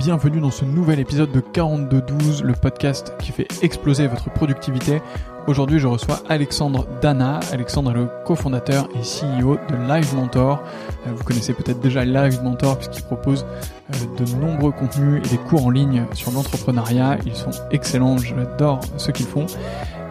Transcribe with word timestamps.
bienvenue 0.00 0.40
dans 0.40 0.50
ce 0.50 0.64
nouvel 0.64 0.98
épisode 0.98 1.30
de 1.30 1.40
4212, 1.40 2.42
le 2.42 2.54
podcast 2.54 3.12
qui 3.18 3.32
fait 3.32 3.46
exploser 3.62 4.06
votre 4.06 4.32
productivité. 4.32 5.02
Aujourd'hui, 5.46 5.78
je 5.78 5.86
reçois 5.86 6.20
Alexandre 6.30 6.86
Dana. 7.02 7.40
Alexandre 7.52 7.90
est 7.90 7.94
le 7.94 8.08
cofondateur 8.24 8.88
et 8.94 9.00
CEO 9.00 9.58
de 9.68 9.76
Live 9.86 10.14
Mentor. 10.14 10.62
Euh, 11.06 11.10
vous 11.14 11.22
connaissez 11.22 11.52
peut-être 11.52 11.80
déjà 11.80 12.06
Live 12.06 12.42
Mentor 12.42 12.78
puisqu'il 12.78 13.02
propose 13.02 13.44
euh, 13.44 14.24
de 14.24 14.36
nombreux 14.36 14.72
contenus 14.72 15.20
et 15.22 15.28
des 15.28 15.36
cours 15.36 15.66
en 15.66 15.70
ligne 15.70 16.06
sur 16.14 16.32
l'entrepreneuriat. 16.32 17.18
Ils 17.26 17.36
sont 17.36 17.50
excellents, 17.70 18.16
j'adore 18.16 18.80
ce 18.96 19.10
qu'ils 19.10 19.26
font. 19.26 19.44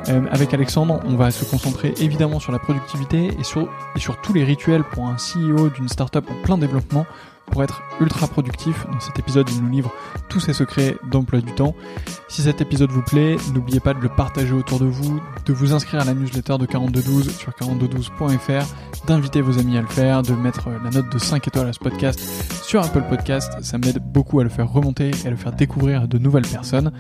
Euh, 0.10 0.22
avec 0.30 0.54
Alexandre, 0.54 1.00
on 1.08 1.16
va 1.16 1.32
se 1.32 1.46
concentrer 1.46 1.96
évidemment 1.98 2.40
sur 2.40 2.52
la 2.52 2.60
productivité 2.60 3.32
et 3.40 3.44
sur, 3.44 3.68
et 3.96 4.00
sur 4.00 4.22
tous 4.22 4.34
les 4.34 4.44
rituels 4.44 4.84
pour 4.84 5.08
un 5.08 5.16
CEO 5.16 5.70
d'une 5.70 5.90
startup 5.90 6.30
en 6.30 6.44
plein 6.44 6.60
développement 6.60 7.08
pour 7.52 7.64
être 7.64 7.82
ultra 8.00 8.28
productif. 8.28 8.86
Dans 8.92 9.00
cet 9.00 9.20
épisode, 9.20 9.50
il 9.50 9.62
nous 9.62 9.70
livre 9.70 9.92
tous 10.30 10.40
ses 10.40 10.54
secrets 10.54 10.96
d'emploi 11.12 11.42
du 11.42 11.52
temps. 11.54 11.76
Si 12.28 12.42
cet 12.42 12.62
épisode 12.62 12.92
vous 12.92 13.02
plaît, 13.02 13.38
n'oubliez 13.54 13.80
pas 13.80 13.94
de 13.94 14.00
le 14.00 14.10
partager 14.10 14.54
autour 14.54 14.80
de 14.80 14.86
vous, 14.86 15.20
de 15.46 15.54
vous 15.54 15.74
inscrire 15.74 16.02
à 16.02 16.06
la 16.06 16.14
newsletter 16.14 16.58
de 16.58 16.66
4212 16.66 17.36
sur 17.36 17.52
4212.fr, 17.52 19.06
d'inviter 19.08 19.42
vos 19.42 19.60
amis 19.60 19.78
à 19.78 19.82
le 19.82 19.88
faire, 19.88 20.22
de 20.22 20.34
mettre 20.34 20.70
la 20.84 20.90
note 20.90 21.12
de 21.12 21.18
5 21.18 21.48
étoiles 21.48 21.68
à 21.68 21.74
ce 21.74 21.80
podcast 21.80 22.20
sur 22.64 22.84
Apple 22.84 23.04
Podcast. 23.10 23.52
Ça 23.62 23.78
m'aide 23.78 24.00
beaucoup 24.00 24.40
à 24.40 24.44
le 24.44 24.50
faire 24.50 24.72
remonter 24.72 25.12
et 25.24 25.28
à 25.28 25.32
le 25.32 25.38
faire 25.38 25.54
découvrir 25.54 26.08
de 26.08 26.18
nouvelles 26.18 26.48
personnes. 26.48 26.92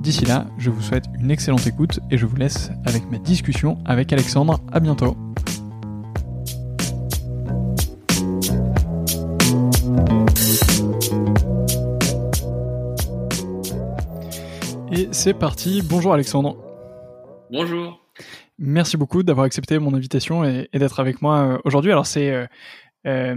D'ici 0.00 0.24
là, 0.24 0.46
je 0.58 0.70
vous 0.70 0.82
souhaite 0.82 1.04
une 1.20 1.30
excellente 1.30 1.66
écoute 1.66 2.00
et 2.10 2.18
je 2.18 2.26
vous 2.26 2.36
laisse 2.36 2.70
avec 2.84 3.08
ma 3.10 3.18
discussion 3.18 3.78
avec 3.84 4.12
Alexandre. 4.12 4.60
À 4.72 4.80
bientôt. 4.80 5.16
C'est 15.22 15.34
parti. 15.34 15.82
Bonjour 15.84 16.12
Alexandre. 16.12 16.56
Bonjour. 17.48 18.04
Merci 18.58 18.96
beaucoup 18.96 19.22
d'avoir 19.22 19.46
accepté 19.46 19.78
mon 19.78 19.94
invitation 19.94 20.42
et, 20.42 20.68
d'être 20.74 20.98
avec 20.98 21.22
moi 21.22 21.38
euh, 21.38 21.58
aujourd'hui. 21.64 21.92
Alors 21.92 22.06
c'est 22.06 22.32
euh, 22.32 22.44
euh, 23.06 23.36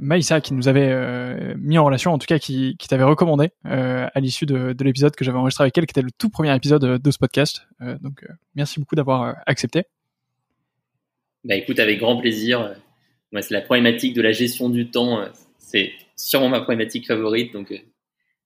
Maïssa 0.00 0.40
qui 0.40 0.54
nous 0.54 0.66
avait 0.66 1.54
mis 1.56 1.76
en 1.76 1.84
relation, 1.84 2.14
en 2.14 2.18
tout 2.18 2.26
cas 2.26 2.38
qui, 2.38 2.78
t'avait 2.88 3.04
recommandé 3.04 3.50
à 3.64 4.20
l'issue 4.20 4.46
de, 4.46 4.74
l'épisode 4.80 5.14
que 5.14 5.22
j'avais 5.22 5.36
enregistré 5.36 5.64
avec 5.64 5.76
elle, 5.76 5.84
qui 5.84 5.92
était 5.92 6.00
le 6.00 6.12
tout 6.16 6.30
premier 6.30 6.56
épisode 6.56 6.98
de 6.98 7.10
ce 7.10 7.18
podcast. 7.18 7.68
donc 8.00 8.24
merci 8.54 8.80
beaucoup 8.80 8.94
d'avoir 8.94 9.36
accepté. 9.44 9.82
Bah 11.44 11.56
écoute, 11.56 11.78
avec 11.78 11.98
grand 11.98 12.16
plaisir. 12.16 12.74
Moi, 13.32 13.42
c'est 13.42 13.52
la 13.52 13.60
problématique 13.60 14.14
de 14.14 14.22
la 14.22 14.32
gestion 14.32 14.70
du 14.70 14.90
temps. 14.90 15.26
C'est 15.58 15.92
sûrement 16.16 16.48
ma 16.48 16.60
problématique 16.62 17.06
favorite, 17.06 17.52
donc 17.52 17.70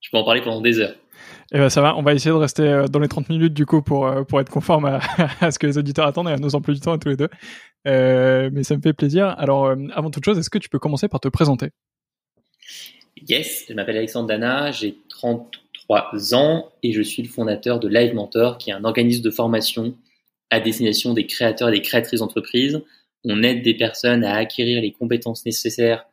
je 0.01 0.11
peux 0.11 0.17
en 0.17 0.25
parler 0.25 0.43
pendant 0.43 0.61
des 0.61 0.81
heures. 0.81 0.97
Eh 1.55 1.59
ben 1.59 1.69
ça 1.69 1.83
va, 1.83 1.95
on 1.99 2.03
va 2.03 2.15
essayer 2.15 2.31
de 2.31 2.37
rester 2.37 2.63
euh, 2.63 2.89
dans 2.89 2.99
les 2.99 3.09
30 3.09 3.29
minutes 3.29 3.53
du 3.53 3.67
coup 3.67 3.83
pour, 3.83 4.07
euh, 4.07 4.25
pour 4.25 4.41
être 4.41 4.49
conforme 4.51 4.87
à, 5.41 5.51
ce 5.51 5.59
que 5.59 5.67
les 5.67 5.77
auditeurs 5.77 6.07
attendent 6.07 6.31
et 6.31 6.33
à 6.33 6.39
nos 6.39 6.55
emplois 6.55 6.73
du 6.73 6.81
temps 6.81 6.93
à 6.93 6.99
tous 6.99 7.11
les 7.11 7.17
deux. 7.17 7.29
Euh, 7.87 8.49
mais 8.53 8.63
ça 8.63 8.75
me 8.75 8.81
fait 8.81 8.95
plaisir. 8.95 9.35
Alors, 9.39 9.75
avant 9.93 10.11
toute 10.11 10.25
chose, 10.25 10.39
est-ce 10.39 10.49
que 10.49 10.59
tu 10.59 10.71
peux 10.71 10.79
commencer 10.79 11.09
par 11.09 11.21
te 11.21 11.29
présenter? 11.29 11.69
Yes, 13.29 13.67
je 13.69 13.75
m'appelle 13.75 13.99
Alexandre 13.99 14.29
Dana, 14.29 14.71
j'ai 14.71 14.97
33 15.11 16.35
ans 16.35 16.73
et 16.83 16.93
je 16.93 17.03
suis 17.03 17.23
le 17.23 17.29
fondateur 17.29 17.81
de 17.81 17.89
Live 17.89 18.15
Mentor, 18.15 18.57
qui 18.57 18.71
est 18.71 18.75
un 18.75 18.85
organisme 18.85 19.23
de 19.23 19.31
formation 19.31 19.95
à 20.49 20.59
destination 20.59 21.13
des 21.13 21.27
créateurs 21.27 21.69
et 21.69 21.73
des 21.73 21.83
créatrices 21.83 22.21
d'entreprises. 22.21 22.81
On 23.25 23.43
aide 23.43 23.63
des 23.63 23.75
personnes 23.75 24.25
à 24.25 24.37
acquérir 24.37 24.81
les 24.81 24.93
compétences 24.93 25.45
nécessaires 25.45 26.07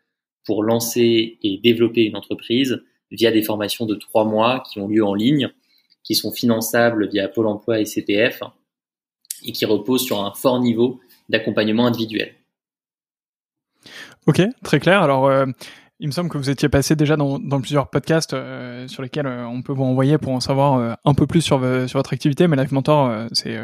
pour 0.43 0.63
lancer 0.63 1.37
et 1.41 1.57
développer 1.63 2.03
une 2.03 2.17
entreprise 2.17 2.81
via 3.11 3.31
des 3.31 3.41
formations 3.41 3.85
de 3.85 3.95
trois 3.95 4.25
mois 4.25 4.63
qui 4.69 4.79
ont 4.79 4.87
lieu 4.87 5.03
en 5.03 5.13
ligne, 5.13 5.49
qui 6.03 6.15
sont 6.15 6.31
finançables 6.31 7.09
via 7.09 7.27
Pôle 7.27 7.47
emploi 7.47 7.79
et 7.79 7.85
CPF 7.85 8.41
et 9.43 9.51
qui 9.51 9.65
reposent 9.65 10.03
sur 10.03 10.23
un 10.23 10.33
fort 10.33 10.59
niveau 10.59 10.99
d'accompagnement 11.29 11.85
individuel. 11.85 12.33
Ok, 14.27 14.41
très 14.63 14.79
clair. 14.79 15.01
Alors, 15.01 15.27
euh, 15.27 15.45
il 15.99 16.07
me 16.07 16.11
semble 16.11 16.29
que 16.29 16.37
vous 16.37 16.49
étiez 16.49 16.69
passé 16.69 16.95
déjà 16.95 17.15
dans, 17.15 17.39
plusieurs 17.61 17.89
podcasts 17.89 18.33
euh, 18.33 18.87
sur 18.87 19.01
lesquels 19.01 19.27
euh, 19.27 19.45
on 19.47 19.61
peut 19.61 19.73
vous 19.73 19.83
envoyer 19.83 20.17
pour 20.17 20.33
en 20.33 20.39
savoir 20.39 20.97
un 21.03 21.13
peu 21.13 21.27
plus 21.27 21.41
sur, 21.41 21.59
sur 21.87 21.99
votre 21.99 22.13
activité, 22.13 22.47
mais 22.47 22.57
Life 22.57 22.71
Mentor, 22.71 23.27
c'est 23.33 23.57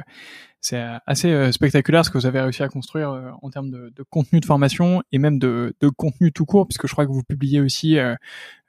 c'est 0.66 0.84
assez 1.06 1.30
euh, 1.30 1.52
spectaculaire 1.52 2.04
ce 2.04 2.10
que 2.10 2.18
vous 2.18 2.26
avez 2.26 2.42
réussi 2.42 2.64
à 2.64 2.70
construire 2.70 3.12
euh, 3.12 3.30
en 3.44 3.52
termes 3.52 3.70
de, 3.70 3.92
contenu 4.10 4.40
de 4.40 4.46
formation 4.46 5.04
et 5.12 5.20
même 5.20 5.38
de, 5.38 5.76
contenu 5.96 6.32
tout 6.32 6.46
court, 6.46 6.68
puisque 6.68 6.88
je 6.88 6.92
crois 6.92 7.06
que 7.06 7.12
vous 7.12 7.22
publiez 7.22 7.62
aussi 7.62 8.00
euh, 8.00 8.16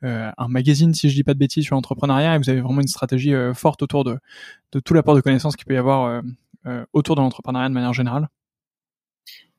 un 0.03 0.49
magazine, 0.49 0.93
si 0.93 1.09
je 1.09 1.15
dis 1.15 1.25
pas 1.25 1.33
de 1.33 1.39
bêtises, 1.39 1.65
sur 1.65 1.75
l'entrepreneuriat, 1.75 2.35
et 2.35 2.39
vous 2.39 2.51
avez 2.51 2.61
vraiment 2.61 2.83
une 2.83 2.87
stratégie 2.87 3.33
forte 3.55 3.83
autour 3.83 4.05
de, 4.05 4.19
tout 4.85 4.93
l'apport 4.93 5.15
de 5.15 5.23
connaissances 5.23 5.57
qu'il 5.57 5.65
peut 5.65 5.73
y 5.73 5.79
avoir 5.79 6.23
autour 6.93 7.17
de 7.17 7.23
l'entrepreneuriat 7.23 7.71
de 7.71 7.75
manière 7.75 7.95
générale. 7.95 8.29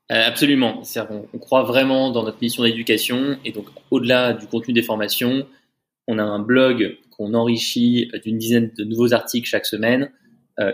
absolument. 0.08 0.82
On, 1.34 1.38
croit 1.38 1.64
vraiment 1.64 2.12
dans 2.12 2.22
notre 2.22 2.38
mission 2.40 2.62
d'éducation, 2.62 3.36
et 3.44 3.50
donc 3.50 3.66
au-delà 3.90 4.32
du 4.32 4.46
contenu 4.46 4.72
des 4.72 4.82
formations, 4.82 5.44
on 6.06 6.18
a 6.18 6.22
un 6.22 6.38
blog 6.38 6.98
qu'on 7.10 7.34
enrichit 7.34 8.12
d'une 8.24 8.38
dizaine 8.38 8.70
de 8.78 8.84
nouveaux 8.84 9.12
articles 9.12 9.48
chaque 9.48 9.66
semaine, 9.66 10.12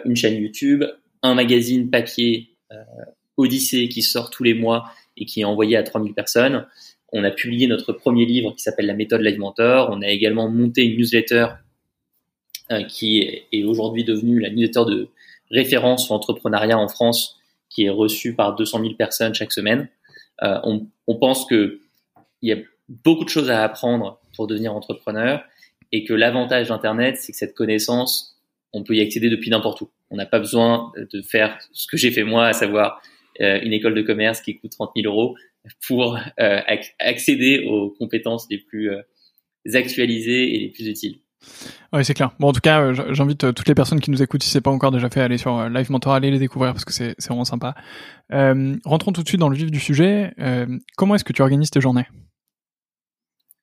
une 0.05 0.15
chaîne 0.15 0.35
YouTube, 0.35 0.85
un 1.25 1.35
magazine 1.35 1.91
papier 1.91 2.51
euh, 2.71 2.77
Odyssée 3.37 3.89
qui 3.89 4.03
sort 4.03 4.31
tous 4.31 4.45
les 4.45 4.55
mois 4.55 4.85
et 5.17 5.25
qui 5.25 5.41
est 5.41 5.45
envoyé 5.45 5.77
à 5.77 5.83
3000 5.83 6.15
personnes. 6.15 6.67
On 7.13 7.25
a 7.25 7.31
publié 7.31 7.67
notre 7.67 7.93
premier 7.93 8.27
livre 8.27 8.53
qui 8.53 8.63
s'appelle 8.63 8.87
La 8.87 8.95
méthode 8.95 9.23
Live 9.23 9.39
Mentor. 9.39 9.89
On 9.91 10.03
a 10.03 10.09
également 10.09 10.49
monté 10.49 10.85
une 10.85 10.99
newsletter 10.99 11.47
euh, 12.71 12.85
qui 12.85 13.19
est, 13.53 13.65
aujourd'hui 13.65 14.05
devenue 14.05 14.39
la 14.39 14.51
newsletter 14.51 14.85
de 14.87 15.09
référence 15.51 16.05
sur 16.05 16.15
l'entrepreneuriat 16.15 16.79
en 16.79 16.89
France, 16.89 17.41
qui 17.71 17.85
est 17.85 17.91
reçue 17.91 18.35
par 18.35 18.55
200 18.55 18.81
000 18.81 18.95
personnes 18.95 19.35
chaque 19.35 19.53
semaine. 19.53 19.89
Euh, 20.43 20.59
on, 20.65 21.15
pense 21.17 21.47
que 21.47 21.81
il 22.43 22.51
y 22.51 22.53
a 22.53 22.59
beaucoup 22.89 23.25
de 23.25 23.29
choses 23.29 23.51
à 23.51 23.63
apprendre 23.63 24.21
pour 24.37 24.47
devenir 24.47 24.75
entrepreneur 24.75 25.43
et 25.93 26.05
que 26.05 26.13
l'avantage 26.13 26.69
d'Internet, 26.69 27.17
c'est 27.19 27.33
que 27.33 27.39
cette 27.39 27.55
connaissance, 27.55 28.37
on 28.73 28.83
peut 28.83 28.95
y 28.97 29.01
accéder 29.01 29.31
depuis 29.31 29.51
n'importe 29.51 29.81
où. 29.81 29.89
On 30.15 30.17
n'a 30.17 30.27
pas 30.27 30.39
besoin 30.39 30.93
de 31.13 31.23
faire 31.23 31.59
ce 31.73 31.89
que 31.89 31.97
j'ai 31.97 32.13
fait 32.13 32.23
moi, 32.23 32.47
à 32.47 32.53
savoir 32.53 33.03
euh, 33.41 33.59
une 33.65 33.73
école 33.73 33.97
de 33.97 34.03
commerce 34.03 34.41
qui 34.41 34.57
coûte 34.61 34.71
30 34.71 34.93
000 34.95 35.13
euros 35.13 35.35
pour 35.89 36.17
euh, 36.39 36.61
accéder 37.01 37.67
aux 37.69 37.91
compétences 37.99 38.47
les 38.49 38.59
plus 38.59 38.93
euh, 38.93 39.03
actualisées 39.75 40.55
et 40.55 40.61
les 40.61 40.69
plus 40.69 40.87
utiles. 40.87 41.19
Oui, 41.93 42.05
c'est 42.05 42.15
clair. 42.15 42.31
Bon, 42.39 42.47
en 42.47 42.53
tout 42.53 42.61
cas, 42.61 42.93
j'invite 43.11 43.53
toutes 43.55 43.67
les 43.67 43.75
personnes 43.75 43.99
qui 43.99 44.13
nous 44.13 44.23
écoutent, 44.23 44.45
si 44.45 44.51
c'est 44.51 44.61
pas 44.61 44.71
encore 44.71 44.93
déjà 44.93 45.11
fait, 45.11 45.21
à 45.21 45.25
aller 45.25 45.37
sur 45.37 45.69
Live 45.69 45.91
Mentor, 45.91 46.13
aller 46.13 46.31
les 46.31 46.39
découvrir 46.39 46.75
parce 46.75 46.85
que 46.85 46.93
c'est 46.93 47.17
vraiment 47.27 47.45
sympa. 47.45 47.75
rentrons 48.31 49.11
tout 49.11 49.25
de 49.25 49.29
suite 49.29 49.41
dans 49.41 49.49
le 49.49 49.57
vif 49.57 49.73
du 49.73 49.81
sujet. 49.81 50.33
comment 50.97 51.17
est-ce 51.17 51.25
que 51.25 51.33
tu 51.33 51.43
organises 51.43 51.71
tes 51.71 51.81
journées? 51.81 52.07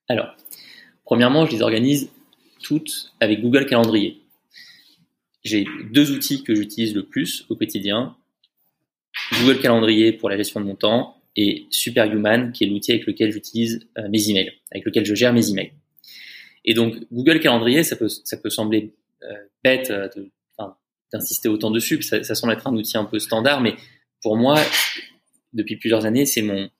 Alors, 0.08 0.36
premièrement, 1.04 1.46
je 1.46 1.52
les 1.52 1.62
organise 1.62 2.10
toutes 2.62 3.14
avec 3.20 3.40
Google 3.40 3.64
Calendrier 3.64 4.21
j'ai 5.42 5.66
deux 5.90 6.12
outils 6.12 6.42
que 6.42 6.54
j'utilise 6.54 6.94
le 6.94 7.04
plus 7.04 7.44
au 7.48 7.56
quotidien. 7.56 8.16
Google 9.32 9.60
Calendrier 9.60 10.12
pour 10.12 10.30
la 10.30 10.36
gestion 10.36 10.60
de 10.60 10.66
mon 10.66 10.76
temps 10.76 11.16
et 11.36 11.66
Superhuman 11.70 12.52
qui 12.52 12.64
est 12.64 12.66
l'outil 12.66 12.92
avec 12.92 13.06
lequel 13.06 13.32
j'utilise 13.32 13.86
euh, 13.98 14.08
mes 14.08 14.30
emails, 14.30 14.52
avec 14.70 14.84
lequel 14.84 15.04
je 15.04 15.14
gère 15.14 15.32
mes 15.32 15.50
emails. 15.50 15.72
Et 16.64 16.74
donc 16.74 16.94
Google 17.12 17.40
Calendrier, 17.40 17.82
ça 17.82 17.96
peut, 17.96 18.08
ça 18.08 18.36
peut 18.36 18.50
sembler 18.50 18.94
euh, 19.22 19.34
bête 19.64 19.90
euh, 19.90 20.08
d'insister 21.12 21.48
autant 21.48 21.70
dessus, 21.70 22.00
ça, 22.02 22.22
ça 22.22 22.34
semble 22.34 22.54
être 22.54 22.66
un 22.66 22.74
outil 22.74 22.96
un 22.96 23.04
peu 23.04 23.18
standard, 23.18 23.60
mais 23.60 23.74
pour 24.22 24.36
moi, 24.36 24.58
depuis 25.52 25.76
plusieurs 25.76 26.06
années, 26.06 26.24
c'est 26.24 26.40
mon 26.40 26.70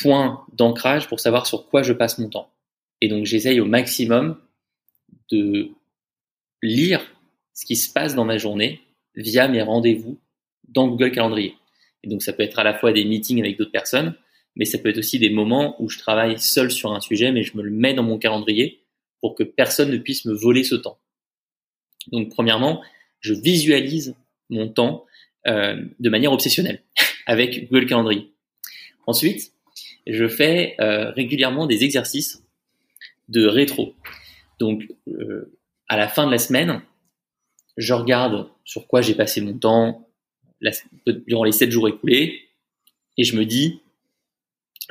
point 0.00 0.46
d'ancrage 0.54 1.08
pour 1.08 1.20
savoir 1.20 1.46
sur 1.46 1.68
quoi 1.68 1.82
je 1.82 1.92
passe 1.92 2.18
mon 2.18 2.30
temps. 2.30 2.50
Et 3.00 3.08
donc 3.08 3.26
j'essaye 3.26 3.60
au 3.60 3.66
maximum 3.66 4.40
de 5.30 5.70
lire 6.62 7.04
ce 7.58 7.66
qui 7.66 7.74
se 7.74 7.92
passe 7.92 8.14
dans 8.14 8.24
ma 8.24 8.38
journée 8.38 8.80
via 9.16 9.48
mes 9.48 9.62
rendez-vous 9.62 10.20
dans 10.68 10.86
Google 10.86 11.10
Calendrier. 11.10 11.56
Et 12.04 12.08
donc 12.08 12.22
ça 12.22 12.32
peut 12.32 12.44
être 12.44 12.60
à 12.60 12.62
la 12.62 12.72
fois 12.72 12.92
des 12.92 13.04
meetings 13.04 13.40
avec 13.40 13.58
d'autres 13.58 13.72
personnes, 13.72 14.14
mais 14.54 14.64
ça 14.64 14.78
peut 14.78 14.90
être 14.90 14.98
aussi 14.98 15.18
des 15.18 15.28
moments 15.28 15.74
où 15.82 15.88
je 15.88 15.98
travaille 15.98 16.38
seul 16.38 16.70
sur 16.70 16.92
un 16.92 17.00
sujet, 17.00 17.32
mais 17.32 17.42
je 17.42 17.56
me 17.56 17.62
le 17.64 17.72
mets 17.72 17.94
dans 17.94 18.04
mon 18.04 18.16
calendrier 18.16 18.84
pour 19.20 19.34
que 19.34 19.42
personne 19.42 19.90
ne 19.90 19.96
puisse 19.98 20.24
me 20.24 20.34
voler 20.34 20.62
ce 20.62 20.76
temps. 20.76 21.00
Donc 22.12 22.28
premièrement, 22.28 22.80
je 23.18 23.34
visualise 23.34 24.14
mon 24.50 24.68
temps 24.68 25.04
euh, 25.48 25.84
de 25.98 26.10
manière 26.10 26.32
obsessionnelle 26.32 26.84
avec 27.26 27.68
Google 27.68 27.86
Calendrier. 27.86 28.32
Ensuite, 29.08 29.52
je 30.06 30.28
fais 30.28 30.76
euh, 30.80 31.10
régulièrement 31.10 31.66
des 31.66 31.82
exercices 31.82 32.40
de 33.28 33.46
rétro. 33.46 33.96
Donc 34.60 34.86
euh, 35.08 35.52
à 35.88 35.96
la 35.96 36.06
fin 36.06 36.24
de 36.24 36.30
la 36.30 36.38
semaine, 36.38 36.82
je 37.78 37.94
regarde 37.94 38.48
sur 38.64 38.86
quoi 38.88 39.00
j'ai 39.00 39.14
passé 39.14 39.40
mon 39.40 39.56
temps 39.56 40.08
durant 41.28 41.44
les 41.44 41.52
sept 41.52 41.70
jours 41.70 41.88
écoulés 41.88 42.48
et 43.16 43.22
je 43.22 43.36
me 43.36 43.44
dis 43.44 43.80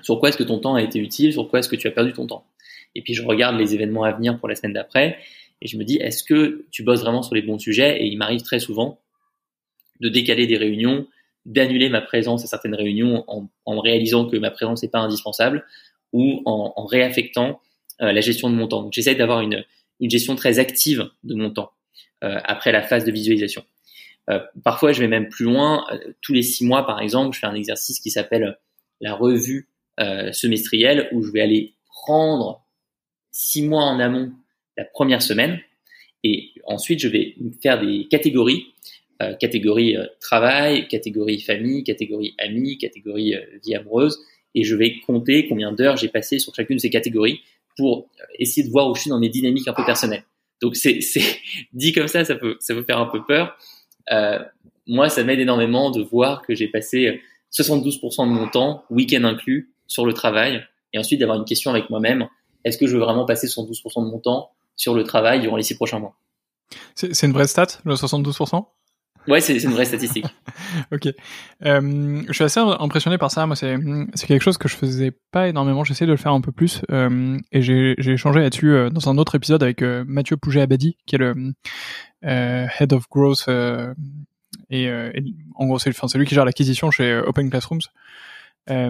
sur 0.02 0.20
quoi 0.20 0.30
est-ce 0.30 0.38
que 0.38 0.44
ton 0.44 0.60
temps 0.60 0.76
a 0.76 0.82
été 0.82 0.98
utile, 1.00 1.34
sur 1.34 1.50
quoi 1.50 1.60
est-ce 1.60 1.68
que 1.68 1.76
tu 1.76 1.88
as 1.88 1.92
perdu 1.92 2.14
ton 2.14 2.28
temps? 2.28 2.48
Et 2.96 3.02
puis 3.02 3.14
je 3.14 3.24
regarde 3.24 3.58
les 3.58 3.76
événements 3.76 4.04
à 4.04 4.14
venir 4.14 4.40
pour 4.40 4.48
la 4.48 4.56
semaine 4.56 4.72
d'après 4.72 5.18
et 5.62 5.68
je 5.68 5.78
me 5.78 5.84
dis 5.84 5.98
est-ce 5.98 6.24
que 6.24 6.66
tu 6.72 6.84
bosses 6.84 7.02
vraiment 7.02 7.24
sur 7.24 7.36
les 7.36 7.42
bons 7.42 7.60
sujets? 7.60 8.02
Et 8.02 8.06
il 8.08 8.18
m'arrive 8.18 8.42
très 8.42 8.60
souvent 8.60 9.02
de 10.00 10.08
décaler 10.08 10.48
des 10.48 10.58
réunions, 10.58 11.08
d'annuler 11.46 11.90
ma 11.90 12.00
présence 12.00 12.46
à 12.46 12.48
certaines 12.48 12.76
réunions 12.76 13.26
en, 13.28 13.80
réalisant 13.82 14.28
que 14.28 14.38
ma 14.38 14.52
présence 14.52 14.82
n'est 14.82 14.90
pas 14.90 15.00
indispensable 15.00 15.66
ou 16.14 16.42
en, 16.46 16.86
réaffectant 16.86 17.60
euh, 18.02 18.14
la 18.14 18.22
gestion 18.22 18.50
de 18.50 18.56
mon 18.56 18.68
temps. 18.70 18.84
Donc 18.84 18.94
j'essaie 18.94 19.16
d'avoir 19.16 19.42
une, 19.42 19.66
gestion 20.00 20.36
très 20.36 20.60
active 20.60 21.10
de 21.24 21.36
mon 21.36 21.50
temps 21.50 21.72
après 22.22 22.72
la 22.72 22.82
phase 22.82 23.06
de 23.06 23.12
visualisation. 23.12 23.64
Euh, 24.30 24.40
parfois, 24.64 24.92
je 24.92 25.00
vais 25.00 25.08
même 25.08 25.30
plus 25.30 25.46
loin. 25.46 25.86
Euh, 25.92 26.14
tous 26.22 26.34
les 26.34 26.42
six 26.42 26.66
mois, 26.66 26.86
par 26.86 27.02
exemple, 27.02 27.34
je 27.34 27.40
fais 27.40 27.48
un 27.48 27.56
exercice 27.56 28.00
qui 28.00 28.12
s'appelle 28.12 28.58
la 29.00 29.14
revue 29.14 29.70
euh, 30.00 30.32
semestrielle, 30.32 31.08
où 31.12 31.24
je 31.24 31.32
vais 31.32 31.42
aller 31.42 31.74
prendre 31.88 32.66
six 33.32 33.64
mois 33.64 33.84
en 33.84 34.00
amont 34.00 34.32
la 34.78 34.86
première 34.86 35.22
semaine, 35.22 35.60
et 36.24 36.52
ensuite 36.66 37.00
je 37.00 37.08
vais 37.08 37.36
faire 37.62 37.80
des 37.80 38.08
catégories, 38.10 38.68
euh, 39.22 39.34
catégorie 39.34 39.96
travail, 40.20 40.88
catégorie 40.88 41.40
famille, 41.42 41.84
catégorie 41.84 42.36
amis, 42.38 42.78
catégorie 42.78 43.34
vie 43.64 43.76
amoureuse, 43.76 44.20
et 44.54 44.64
je 44.64 44.76
vais 44.76 45.00
compter 45.00 45.48
combien 45.48 45.72
d'heures 45.72 45.98
j'ai 45.98 46.10
passé 46.10 46.40
sur 46.40 46.54
chacune 46.54 46.78
de 46.78 46.82
ces 46.82 46.90
catégories 46.90 47.42
pour 47.76 48.08
essayer 48.38 48.66
de 48.66 48.72
voir 48.72 48.90
où 48.90 48.96
je 48.96 49.02
suis 49.02 49.10
dans 49.10 49.20
mes 49.20 49.30
dynamiques 49.30 49.68
un 49.68 49.74
peu 49.74 49.86
personnelles. 49.86 50.24
Donc 50.62 50.76
c'est 50.76 51.00
dit 51.74 51.94
comme 51.94 52.08
ça, 52.08 52.26
ça 52.26 52.36
peut 52.36 52.58
ça 52.60 52.74
peut 52.74 52.84
faire 52.84 53.00
un 53.00 53.06
peu 53.08 53.24
peur. 53.26 53.58
Euh, 54.12 54.40
moi, 54.88 55.10
ça 55.10 55.24
m'aide 55.24 55.40
énormément 55.40 55.92
de 55.92 56.02
voir 56.02 56.42
que 56.42 56.56
j'ai 56.56 56.68
passé 56.68 57.22
72% 57.52 58.26
de 58.28 58.32
mon 58.32 58.48
temps, 58.48 58.84
week-end 58.90 59.24
inclus, 59.24 59.74
sur 59.88 60.06
le 60.06 60.14
travail, 60.14 60.66
et 60.94 61.00
ensuite 61.00 61.20
d'avoir 61.20 61.38
une 61.38 61.46
question 61.46 61.72
avec 61.72 61.90
moi-même. 61.90 62.28
Est-ce 62.64 62.78
que 62.78 62.88
je 62.88 62.94
veux 62.94 63.04
vraiment 63.04 63.26
passer 63.26 63.48
72% 63.48 64.06
de 64.06 64.12
mon 64.12 64.20
temps 64.20 64.52
sur 64.76 64.94
le 64.94 65.04
travail 65.04 65.42
durant 65.42 65.58
les 65.58 65.64
six 65.64 65.76
prochains 65.76 66.00
mois? 66.00 66.16
C'est 66.96 67.24
une 67.24 67.34
vraie 67.34 67.48
stat, 67.48 67.68
le 67.86 67.94
72% 67.94 68.66
Ouais, 69.28 69.42
c'est 69.42 69.58
une 69.58 69.72
vraie 69.72 69.86
statistique. 69.86 70.26
ok. 70.92 71.10
Euh, 71.66 72.24
je 72.28 72.34
suis 72.34 72.44
assez 72.44 72.60
impressionné 72.60 73.18
par 73.18 73.30
ça. 73.30 73.46
Moi, 73.46 73.56
c'est 73.56 73.78
quelque 74.26 74.42
chose 74.42 74.58
que 74.58 74.70
je 74.70 74.76
faisais 74.76 75.12
pas 75.32 75.50
énormément. 75.50 75.84
J'essaie 75.84 76.06
de 76.06 76.12
le 76.12 76.18
faire 76.18 76.32
un 76.32 76.42
peu 76.42 76.54
plus. 76.54 76.82
Euh, 76.92 77.38
et 77.52 77.62
j'ai 77.62 77.96
échangé 78.00 78.40
là-dessus 78.40 78.72
euh, 78.72 78.90
dans 78.90 79.10
un 79.10 79.18
autre 79.18 79.36
épisode 79.36 79.64
avec 79.64 79.82
euh, 79.82 80.06
Mathieu 80.08 80.38
Pouget-Abadi, 80.38 80.98
qui 81.06 81.16
est 81.16 81.20
le 81.20 81.54
Head 82.22 82.94
of 82.94 83.10
Growth. 83.10 83.50
Et, 84.70 84.90
en 85.56 85.66
gros, 85.66 85.80
c'est 85.80 86.18
lui 86.18 86.26
qui 86.26 86.36
gère 86.36 86.46
l'acquisition 86.46 86.90
chez 86.90 87.18
Open 87.26 87.50
Classrooms. 87.50 87.82
et 88.70 88.90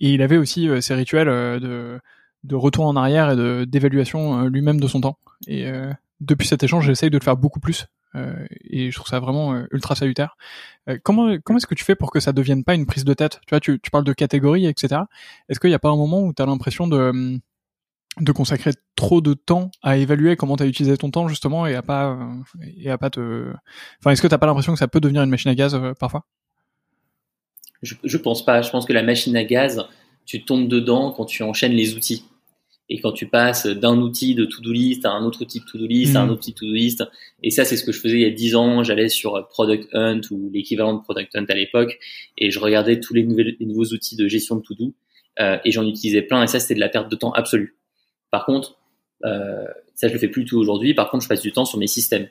il 0.00 0.22
avait 0.22 0.36
aussi 0.36 0.68
ses 0.80 0.94
rituels 0.94 1.26
de, 1.26 2.00
de 2.44 2.54
retour 2.54 2.86
en 2.86 2.94
arrière 2.94 3.32
et 3.32 3.66
d'évaluation 3.66 4.44
lui-même 4.46 4.80
de 4.80 4.86
son 4.86 5.00
temps. 5.00 5.18
Et 5.48 5.66
depuis 6.20 6.46
cet 6.46 6.62
échange, 6.62 6.86
j'essaye 6.86 7.10
de 7.10 7.18
le 7.18 7.24
faire 7.24 7.36
beaucoup 7.36 7.60
plus 7.60 7.86
et 8.14 8.90
je 8.90 8.96
trouve 8.96 9.08
ça 9.08 9.20
vraiment 9.20 9.54
euh, 9.54 9.64
ultra 9.70 9.94
salutaire. 9.94 10.36
Euh, 10.88 10.98
comment 11.02 11.36
comment 11.42 11.58
est-ce 11.58 11.66
que 11.66 11.74
tu 11.74 11.84
fais 11.84 11.94
pour 11.94 12.10
que 12.10 12.20
ça 12.20 12.32
devienne 12.32 12.64
pas 12.64 12.74
une 12.74 12.86
prise 12.86 13.04
de 13.04 13.14
tête? 13.14 13.40
Tu 13.46 13.50
vois, 13.50 13.60
tu, 13.60 13.80
tu 13.80 13.90
parles 13.90 14.04
de 14.04 14.12
catégories, 14.12 14.66
etc. 14.66 15.02
Est-ce 15.48 15.60
qu'il 15.60 15.70
n'y 15.70 15.74
a 15.74 15.78
pas 15.78 15.90
un 15.90 15.96
moment 15.96 16.22
où 16.22 16.32
tu 16.32 16.42
as 16.42 16.46
l'impression 16.46 16.86
de 16.86 17.40
de 18.20 18.32
consacrer 18.32 18.72
trop 18.94 19.22
de 19.22 19.32
temps 19.32 19.70
à 19.82 19.96
évaluer 19.96 20.36
comment 20.36 20.56
tu 20.58 20.62
as 20.62 20.66
utilisé 20.66 20.98
ton 20.98 21.10
temps 21.10 21.28
justement 21.28 21.66
et 21.66 21.74
à 21.74 21.80
pas 21.80 22.18
et 22.76 22.90
à 22.90 22.98
pas 22.98 23.08
te 23.08 23.50
enfin 24.00 24.10
est-ce 24.10 24.20
que 24.20 24.26
t'as 24.26 24.36
pas 24.36 24.44
l'impression 24.44 24.74
que 24.74 24.78
ça 24.78 24.86
peut 24.86 25.00
devenir 25.00 25.22
une 25.22 25.30
machine 25.30 25.50
à 25.50 25.54
gaz 25.54 25.80
parfois? 25.98 26.26
Je, 27.80 27.94
je 28.04 28.18
pense 28.18 28.44
pas 28.44 28.60
je 28.60 28.70
pense 28.70 28.84
que 28.84 28.92
la 28.92 29.02
machine 29.02 29.34
à 29.34 29.44
gaz 29.44 29.86
tu 30.26 30.44
tombes 30.44 30.68
dedans 30.68 31.12
quand 31.12 31.24
tu 31.24 31.42
enchaînes 31.42 31.72
les 31.72 31.94
outils 31.94 32.26
et 32.92 33.00
quand 33.00 33.12
tu 33.12 33.26
passes 33.26 33.66
d'un 33.66 33.96
outil 34.02 34.34
de 34.34 34.44
to-do 34.44 34.70
list 34.70 35.06
à 35.06 35.12
un 35.12 35.24
autre 35.24 35.40
outil 35.40 35.60
de 35.60 35.64
to-do 35.64 35.86
list, 35.86 36.14
à 36.14 36.20
un 36.20 36.26
mm. 36.26 36.30
autre 36.30 36.40
outil 36.40 36.52
de 36.52 36.58
to-do 36.58 36.74
list, 36.74 37.04
et 37.42 37.50
ça 37.50 37.64
c'est 37.64 37.78
ce 37.78 37.84
que 37.84 37.92
je 37.92 37.98
faisais 37.98 38.16
il 38.16 38.20
y 38.20 38.26
a 38.26 38.30
10 38.30 38.54
ans, 38.54 38.84
j'allais 38.84 39.08
sur 39.08 39.48
Product 39.48 39.88
Hunt 39.94 40.20
ou 40.30 40.50
l'équivalent 40.52 40.92
de 40.92 41.00
Product 41.00 41.34
Hunt 41.34 41.46
à 41.48 41.54
l'époque, 41.54 41.98
et 42.36 42.50
je 42.50 42.58
regardais 42.58 43.00
tous 43.00 43.14
les, 43.14 43.22
nouvelles, 43.24 43.56
les 43.58 43.64
nouveaux 43.64 43.86
outils 43.86 44.14
de 44.14 44.28
gestion 44.28 44.56
de 44.56 44.62
to-do, 44.62 44.92
euh, 45.40 45.56
et 45.64 45.72
j'en 45.72 45.86
utilisais 45.88 46.20
plein, 46.20 46.42
et 46.42 46.46
ça 46.46 46.60
c'était 46.60 46.74
de 46.74 46.80
la 46.80 46.90
perte 46.90 47.10
de 47.10 47.16
temps 47.16 47.32
absolue. 47.32 47.76
Par 48.30 48.44
contre, 48.44 48.76
euh, 49.24 49.64
ça 49.94 50.08
je 50.08 50.12
le 50.12 50.18
fais 50.18 50.28
plus 50.28 50.44
tout 50.44 50.58
aujourd'hui, 50.58 50.92
par 50.92 51.10
contre 51.10 51.24
je 51.24 51.28
passe 51.30 51.40
du 51.40 51.52
temps 51.52 51.64
sur 51.64 51.78
mes 51.78 51.86
systèmes. 51.86 52.28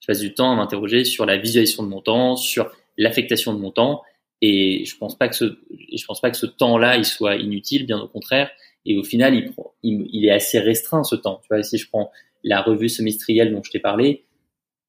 Je 0.00 0.06
passe 0.06 0.20
du 0.20 0.32
temps 0.32 0.50
à 0.50 0.56
m'interroger 0.56 1.04
sur 1.04 1.26
la 1.26 1.36
visualisation 1.36 1.82
de 1.82 1.88
mon 1.88 2.00
temps, 2.00 2.36
sur 2.36 2.70
l'affectation 2.96 3.52
de 3.52 3.58
mon 3.58 3.70
temps, 3.70 4.00
et 4.40 4.86
je 4.86 4.96
pense 4.96 5.18
pas 5.18 5.28
que 5.28 5.36
ce, 5.36 5.58
je 5.94 6.06
pense 6.06 6.22
pas 6.22 6.30
que 6.30 6.38
ce 6.38 6.46
temps-là 6.46 6.96
il 6.96 7.04
soit 7.04 7.36
inutile, 7.36 7.84
bien 7.84 8.00
au 8.00 8.08
contraire, 8.08 8.50
et 8.86 8.96
au 8.98 9.04
final, 9.04 9.34
il, 9.34 9.52
prend, 9.52 9.74
il, 9.82 10.24
est 10.24 10.30
assez 10.30 10.58
restreint 10.58 11.04
ce 11.04 11.16
temps. 11.16 11.40
Tu 11.42 11.48
vois, 11.50 11.62
si 11.62 11.78
je 11.78 11.88
prends 11.88 12.10
la 12.42 12.62
revue 12.62 12.88
semestrielle 12.88 13.52
dont 13.52 13.62
je 13.62 13.70
t'ai 13.70 13.78
parlé, 13.78 14.24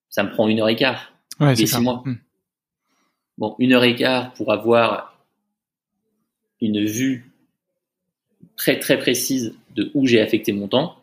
ça 0.09 0.23
me 0.23 0.31
prend 0.31 0.47
une 0.47 0.59
heure 0.59 0.69
et 0.69 0.75
quart. 0.75 1.13
Ouais, 1.39 1.55
c'est 1.55 1.65
six 1.65 1.81
mois. 1.81 2.03
Hmm. 2.05 2.15
Bon, 3.37 3.55
une 3.59 3.73
heure 3.73 3.83
et 3.83 3.95
quart 3.95 4.33
pour 4.33 4.51
avoir 4.51 5.17
une 6.61 6.85
vue 6.85 7.31
très 8.55 8.79
très 8.79 8.99
précise 8.99 9.55
de 9.75 9.89
où 9.93 10.05
j'ai 10.05 10.21
affecté 10.21 10.53
mon 10.53 10.67
temps, 10.67 10.97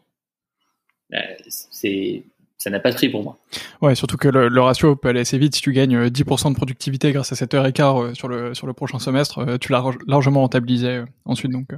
euh, 1.14 1.18
c'est 1.48 2.22
ça 2.58 2.70
n'a 2.70 2.80
pas 2.80 2.90
de 2.90 2.96
prix 2.96 3.08
pour 3.08 3.22
moi. 3.22 3.38
Ouais, 3.80 3.94
surtout 3.94 4.16
que 4.16 4.28
le, 4.28 4.60
ratio 4.60 4.96
peut 4.96 5.08
aller 5.08 5.20
assez 5.20 5.38
vite. 5.38 5.54
Si 5.54 5.62
tu 5.62 5.72
gagnes 5.72 6.08
10% 6.08 6.46
euh, 6.46 6.50
de 6.50 6.56
productivité 6.56 7.12
grâce 7.12 7.30
à 7.30 7.36
cette 7.36 7.54
heure 7.54 7.64
et 7.66 7.72
quart 7.72 8.02
euh, 8.02 8.14
sur 8.14 8.26
le 8.26 8.52
sur 8.52 8.66
le 8.66 8.72
prochain 8.72 8.98
semestre, 8.98 9.38
euh, 9.38 9.58
tu 9.58 9.70
l'as 9.70 9.84
largement 10.08 10.40
rentabilisé 10.40 11.04
ensuite. 11.24 11.52
Donc, 11.52 11.68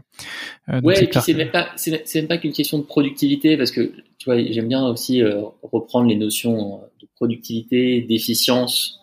euh, 0.71 0.81
ouais, 0.81 1.05
et 1.05 1.07
puis 1.07 1.21
c'est 1.21 1.35
même 1.35 1.51
pas 1.51 1.69
c'est 1.77 2.15
même 2.15 2.29
pas 2.29 2.39
qu'une 2.39 2.55
question 2.55 2.79
de 2.79 2.85
productivité 2.85 3.59
parce 3.59 3.71
que 3.71 3.93
tu 4.19 4.25
vois, 4.25 4.43
j'aime 4.43 4.69
bien 4.69 4.87
aussi 4.87 5.23
reprendre 5.63 6.09
les 6.09 6.17
notions 6.17 6.81
de 7.01 7.07
productivité, 7.17 8.01
d'efficience. 8.01 9.01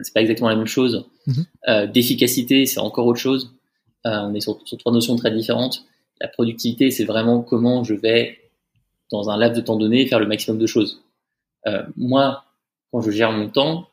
C'est 0.00 0.14
pas 0.14 0.22
exactement 0.22 0.48
la 0.48 0.56
même 0.56 0.66
chose. 0.66 1.06
Mm-hmm. 1.26 1.92
D'efficacité, 1.92 2.64
c'est 2.64 2.80
encore 2.80 3.06
autre 3.06 3.18
chose. 3.18 3.54
on 4.04 4.34
est 4.34 4.40
sur, 4.40 4.58
sur 4.64 4.78
trois 4.78 4.92
notions 4.92 5.16
très 5.16 5.30
différentes. 5.30 5.84
La 6.22 6.28
productivité, 6.28 6.90
c'est 6.90 7.04
vraiment 7.04 7.42
comment 7.42 7.82
je 7.84 7.94
vais 7.94 8.38
dans 9.10 9.30
un 9.30 9.36
laps 9.36 9.60
de 9.60 9.64
temps 9.64 9.76
donné, 9.76 10.06
faire 10.06 10.20
le 10.20 10.26
maximum 10.26 10.58
de 10.58 10.66
choses. 10.66 11.02
Euh, 11.66 11.82
moi, 11.96 12.44
quand 12.92 13.00
je 13.00 13.10
gère 13.10 13.32
mon 13.32 13.48
temps, 13.48 13.88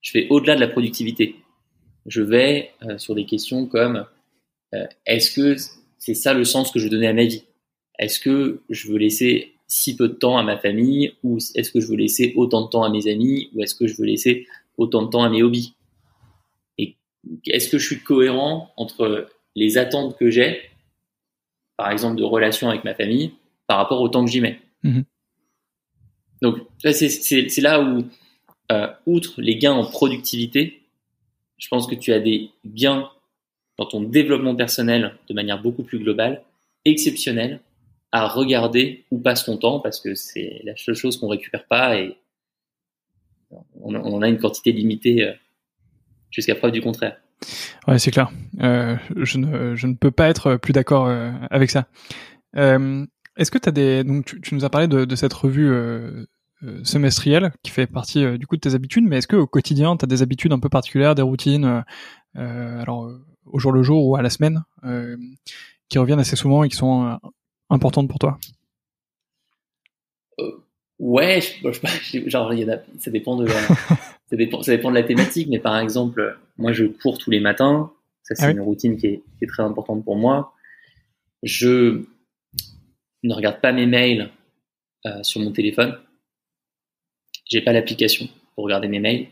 je 0.00 0.12
vais 0.12 0.26
au-delà 0.30 0.54
de 0.54 0.60
la 0.60 0.68
productivité. 0.68 1.36
Je 2.06 2.22
vais 2.22 2.70
euh, 2.82 2.98
sur 2.98 3.14
des 3.14 3.26
questions 3.26 3.66
comme 3.66 4.06
euh, 4.74 4.86
est-ce 5.06 5.30
que 5.30 5.56
c'est 5.98 6.14
ça 6.14 6.32
le 6.32 6.44
sens 6.44 6.70
que 6.70 6.78
je 6.78 6.84
veux 6.84 6.90
donner 6.90 7.08
à 7.08 7.12
ma 7.12 7.24
vie? 7.24 7.44
Est-ce 7.98 8.18
que 8.18 8.62
je 8.70 8.90
veux 8.90 8.96
laisser 8.96 9.52
si 9.66 9.96
peu 9.96 10.08
de 10.08 10.14
temps 10.14 10.38
à 10.38 10.42
ma 10.42 10.56
famille? 10.56 11.14
Ou 11.22 11.38
est-ce 11.54 11.70
que 11.70 11.80
je 11.80 11.86
veux 11.86 11.96
laisser 11.96 12.32
autant 12.36 12.62
de 12.62 12.68
temps 12.68 12.82
à 12.82 12.90
mes 12.90 13.08
amis? 13.08 13.50
Ou 13.54 13.62
est-ce 13.62 13.74
que 13.74 13.86
je 13.86 13.96
veux 13.96 14.06
laisser 14.06 14.46
autant 14.78 15.02
de 15.02 15.10
temps 15.10 15.22
à 15.22 15.28
mes 15.28 15.42
hobbies? 15.42 15.74
Et 16.78 16.96
est-ce 17.46 17.68
que 17.68 17.78
je 17.78 17.86
suis 17.86 18.00
cohérent 18.00 18.72
entre 18.76 19.28
les 19.54 19.76
attentes 19.76 20.16
que 20.16 20.30
j'ai, 20.30 20.62
par 21.76 21.90
exemple 21.90 22.16
de 22.16 22.24
relations 22.24 22.70
avec 22.70 22.84
ma 22.84 22.94
famille, 22.94 23.32
par 23.70 23.78
rapport 23.78 24.00
au 24.00 24.08
temps 24.08 24.24
que 24.24 24.30
j'y 24.32 24.40
mets. 24.40 24.58
Mhm. 24.82 25.04
Donc 26.42 26.56
c'est 26.82 27.58
là 27.58 27.80
où, 27.80 28.04
euh, 28.72 28.88
outre 29.06 29.40
les 29.40 29.58
gains 29.58 29.74
en 29.74 29.84
productivité, 29.84 30.82
je 31.56 31.68
pense 31.68 31.86
que 31.86 31.94
tu 31.94 32.12
as 32.12 32.18
des 32.18 32.50
gains 32.66 33.08
dans 33.78 33.86
ton 33.86 34.00
développement 34.00 34.56
personnel 34.56 35.14
de 35.28 35.34
manière 35.34 35.62
beaucoup 35.62 35.84
plus 35.84 36.00
globale, 36.00 36.42
exceptionnelle, 36.84 37.60
à 38.10 38.26
regarder 38.26 39.04
où 39.12 39.20
passe 39.20 39.44
ton 39.44 39.56
temps 39.56 39.78
parce 39.78 40.00
que 40.00 40.16
c'est 40.16 40.62
la 40.64 40.76
seule 40.76 40.96
chose 40.96 41.16
qu'on 41.16 41.28
récupère 41.28 41.64
pas 41.68 41.96
et 41.96 42.16
on, 43.80 44.20
a 44.20 44.28
une 44.28 44.38
quantité 44.38 44.72
limitée 44.72 45.22
euh, 45.22 45.32
jusqu'à 46.32 46.56
preuve 46.56 46.72
du 46.72 46.80
contraire. 46.80 47.20
Ouais, 47.86 48.00
c'est 48.00 48.10
clair. 48.10 48.32
Euh, 48.62 48.96
je, 49.14 49.38
ne, 49.38 49.76
je 49.76 49.86
ne 49.86 49.94
peux 49.94 50.10
pas 50.10 50.28
être 50.28 50.56
plus 50.56 50.72
d'accord 50.72 51.08
avec 51.52 51.70
ça. 51.70 51.86
Est-ce 53.40 53.50
que 53.50 53.56
tu 53.56 53.70
as 53.70 53.72
des 53.72 54.04
donc 54.04 54.26
tu, 54.42 54.54
nous 54.54 54.66
as 54.66 54.70
parlé 54.70 54.86
de, 54.86 55.16
cette 55.16 55.32
revue 55.32 55.70
euh, 55.70 56.26
euh, 56.62 56.84
semestrielle 56.84 57.52
qui 57.62 57.70
fait 57.70 57.86
partie 57.86 58.22
euh, 58.22 58.36
du 58.36 58.46
coup 58.46 58.56
de 58.56 58.60
tes 58.60 58.74
habitudes, 58.74 59.04
mais 59.04 59.16
est-ce 59.16 59.26
que 59.26 59.36
au 59.36 59.46
quotidien 59.46 59.96
tu 59.96 60.04
as 60.04 60.06
des 60.06 60.20
habitudes 60.20 60.52
un 60.52 60.58
peu 60.58 60.68
particulières, 60.68 61.14
des 61.14 61.22
routines 61.22 61.82
alors 62.34 63.10
au 63.46 63.58
jour 63.58 63.72
le 63.72 63.82
jour 63.82 64.06
ou 64.06 64.14
à 64.14 64.22
la 64.22 64.28
semaine 64.28 64.62
qui 65.88 65.98
reviennent 65.98 66.20
assez 66.20 66.36
souvent 66.36 66.64
et 66.64 66.68
qui 66.68 66.76
sont 66.76 67.18
importantes 67.70 68.08
pour 68.08 68.18
toi? 68.18 68.38
Ouais, 70.98 71.40
genre 72.26 72.52
ça 72.98 73.10
dépend 73.10 73.36
de 73.36 73.46
la, 73.46 73.54
ça 74.28 74.36
dépend 74.36 74.62
ça 74.62 74.72
dépend 74.72 74.90
de 74.90 74.96
la 74.96 75.02
thématique, 75.02 75.48
mais 75.48 75.58
par 75.58 75.78
exemple, 75.78 76.38
moi 76.58 76.72
je 76.72 76.84
cours 76.84 77.16
tous 77.16 77.30
les 77.30 77.40
matins, 77.40 77.90
ça 78.22 78.34
c'est 78.34 78.44
ah 78.44 78.50
une 78.50 78.60
routine 78.60 78.98
qui 78.98 79.06
est, 79.06 79.22
qui 79.38 79.44
est 79.44 79.48
très 79.48 79.62
importante 79.62 80.04
pour 80.04 80.16
moi. 80.16 80.52
Je 81.42 82.04
ne 83.22 83.34
regarde 83.34 83.60
pas 83.60 83.72
mes 83.72 83.86
mails 83.86 84.30
euh, 85.06 85.22
sur 85.22 85.40
mon 85.40 85.52
téléphone. 85.52 85.98
J'ai 87.48 87.62
pas 87.62 87.72
l'application 87.72 88.28
pour 88.54 88.64
regarder 88.64 88.88
mes 88.88 89.00
mails. 89.00 89.28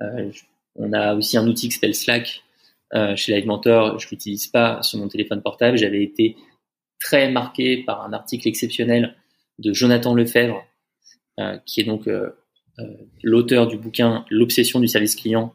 Euh, 0.00 0.30
on 0.76 0.92
a 0.92 1.14
aussi 1.14 1.36
un 1.36 1.46
outil 1.46 1.68
qui 1.68 1.74
s'appelle 1.74 1.94
Slack 1.94 2.42
euh, 2.94 3.14
chez 3.16 3.34
Live 3.34 3.46
Mentor. 3.46 3.98
Je 3.98 4.08
l'utilise 4.10 4.46
pas 4.48 4.82
sur 4.82 4.98
mon 4.98 5.08
téléphone 5.08 5.42
portable. 5.42 5.78
J'avais 5.78 6.02
été 6.02 6.36
très 7.00 7.30
marqué 7.30 7.84
par 7.84 8.02
un 8.02 8.12
article 8.12 8.48
exceptionnel 8.48 9.14
de 9.58 9.72
Jonathan 9.72 10.14
Lefebvre, 10.14 10.64
euh, 11.38 11.58
qui 11.66 11.80
est 11.80 11.84
donc 11.84 12.08
euh, 12.08 12.30
euh, 12.78 12.84
l'auteur 13.22 13.66
du 13.66 13.76
bouquin 13.76 14.24
L'obsession 14.30 14.80
du 14.80 14.88
service 14.88 15.14
client, 15.14 15.52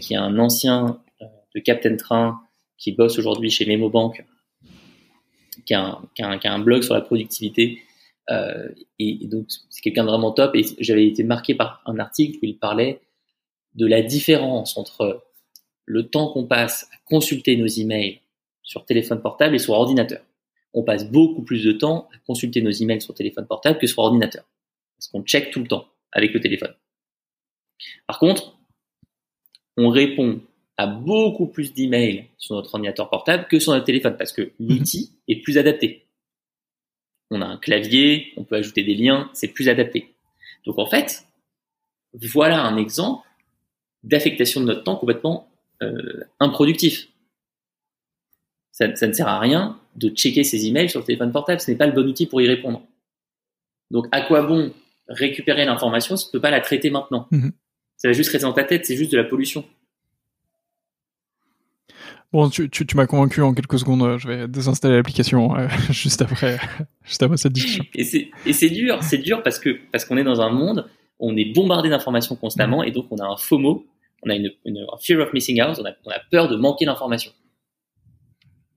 qui 0.00 0.14
est 0.14 0.16
un 0.16 0.38
ancien 0.38 1.00
de 1.54 1.60
Captain 1.60 1.96
Train 1.96 2.40
qui 2.78 2.92
bosse 2.92 3.18
aujourd'hui 3.18 3.50
chez 3.50 3.66
Memobank, 3.66 4.24
qui 5.64 5.74
a, 5.74 6.00
un, 6.18 6.58
blog 6.58 6.82
sur 6.82 6.94
la 6.94 7.00
productivité. 7.00 7.80
Et, 8.30 9.24
et, 9.24 9.26
donc, 9.26 9.46
c'est 9.70 9.80
quelqu'un 9.80 10.04
de 10.04 10.08
vraiment 10.08 10.32
top. 10.32 10.54
Et 10.54 10.64
j'avais 10.78 11.06
été 11.06 11.22
marqué 11.24 11.54
par 11.54 11.82
un 11.86 11.98
article 11.98 12.38
où 12.42 12.46
il 12.46 12.58
parlait 12.58 13.00
de 13.74 13.86
la 13.86 14.02
différence 14.02 14.76
entre 14.76 15.24
le 15.84 16.08
temps 16.08 16.32
qu'on 16.32 16.46
passe 16.46 16.88
à 16.92 16.96
consulter 17.04 17.56
nos 17.56 17.66
emails 17.66 18.20
sur 18.62 18.84
téléphone 18.84 19.20
portable 19.20 19.56
et 19.56 19.58
sur 19.58 19.74
ordinateur. 19.74 20.22
On 20.72 20.84
passe 20.84 21.10
beaucoup 21.10 21.42
plus 21.42 21.64
de 21.64 21.72
temps 21.72 22.08
à 22.14 22.18
consulter 22.26 22.62
nos 22.62 22.70
emails 22.70 23.00
sur 23.00 23.14
téléphone 23.14 23.46
portable 23.46 23.78
que 23.78 23.86
sur 23.88 23.98
ordinateur. 23.98 24.44
Parce 24.96 25.08
qu'on 25.08 25.22
check 25.22 25.50
tout 25.50 25.60
le 25.60 25.66
temps 25.66 25.88
avec 26.12 26.32
le 26.32 26.40
téléphone. 26.40 26.74
Par 28.06 28.18
contre, 28.18 28.56
on 29.76 29.88
répond 29.88 30.40
à 30.80 30.86
beaucoup 30.86 31.46
plus 31.46 31.74
d'emails 31.74 32.24
sur 32.38 32.54
notre 32.54 32.74
ordinateur 32.74 33.10
portable 33.10 33.46
que 33.48 33.58
sur 33.58 33.72
notre 33.72 33.84
téléphone 33.84 34.16
parce 34.16 34.32
que 34.32 34.52
l'outil 34.58 35.12
est 35.28 35.42
plus 35.42 35.58
adapté. 35.58 36.06
On 37.30 37.42
a 37.42 37.44
un 37.44 37.58
clavier, 37.58 38.32
on 38.38 38.44
peut 38.44 38.56
ajouter 38.56 38.82
des 38.82 38.94
liens, 38.94 39.28
c'est 39.34 39.48
plus 39.48 39.68
adapté. 39.68 40.14
Donc 40.64 40.78
en 40.78 40.86
fait, 40.86 41.26
voilà 42.14 42.62
un 42.62 42.78
exemple 42.78 43.28
d'affectation 44.04 44.62
de 44.62 44.66
notre 44.66 44.82
temps 44.82 44.96
complètement 44.96 45.52
euh, 45.82 46.24
improductif. 46.40 47.08
Ça, 48.72 48.96
ça, 48.96 49.06
ne 49.06 49.12
sert 49.12 49.28
à 49.28 49.38
rien 49.38 49.78
de 49.96 50.08
checker 50.08 50.44
ses 50.44 50.66
emails 50.66 50.88
sur 50.88 51.00
le 51.00 51.04
téléphone 51.04 51.30
portable, 51.30 51.60
ce 51.60 51.70
n'est 51.70 51.76
pas 51.76 51.86
le 51.86 51.92
bon 51.92 52.08
outil 52.08 52.24
pour 52.24 52.40
y 52.40 52.46
répondre. 52.46 52.82
Donc 53.90 54.06
à 54.12 54.22
quoi 54.22 54.40
bon 54.44 54.72
récupérer 55.08 55.66
l'information 55.66 56.16
si 56.16 56.24
tu 56.24 56.28
ne 56.30 56.32
peux 56.32 56.40
pas 56.40 56.50
la 56.50 56.62
traiter 56.62 56.88
maintenant? 56.88 57.28
Mhm. 57.32 57.52
Ça 57.98 58.08
va 58.08 58.14
juste 58.14 58.30
rester 58.30 58.46
dans 58.46 58.54
ta 58.54 58.64
tête, 58.64 58.86
c'est 58.86 58.96
juste 58.96 59.12
de 59.12 59.18
la 59.18 59.24
pollution. 59.24 59.62
Bon, 62.32 62.48
tu, 62.48 62.70
tu, 62.70 62.86
tu 62.86 62.96
m'as 62.96 63.06
convaincu 63.06 63.42
en 63.42 63.54
quelques 63.54 63.78
secondes. 63.80 64.18
Je 64.18 64.28
vais 64.28 64.48
désinstaller 64.48 64.96
l'application 64.96 65.56
euh, 65.56 65.66
juste 65.90 66.22
après, 66.22 66.58
juste 67.04 67.22
après 67.22 67.36
cette 67.36 67.52
discussion. 67.52 67.84
Et 67.94 68.04
c'est 68.52 68.70
dur, 68.70 69.02
c'est 69.02 69.18
dur 69.18 69.42
parce 69.42 69.58
que 69.58 69.78
parce 69.90 70.04
qu'on 70.04 70.16
est 70.16 70.24
dans 70.24 70.40
un 70.40 70.50
monde, 70.50 70.88
on 71.18 71.36
est 71.36 71.52
bombardé 71.52 71.88
d'informations 71.88 72.36
constamment 72.36 72.82
et 72.84 72.92
donc 72.92 73.06
on 73.10 73.16
a 73.16 73.26
un 73.26 73.36
FOMO, 73.36 73.84
on 74.22 74.30
a 74.30 74.34
une, 74.34 74.50
une 74.64 74.86
fear 75.00 75.20
of 75.20 75.32
missing 75.32 75.60
out, 75.60 75.78
on 75.80 75.84
a, 75.84 75.92
on 76.04 76.10
a 76.10 76.20
peur 76.30 76.48
de 76.48 76.56
manquer 76.56 76.84
l'information. 76.84 77.32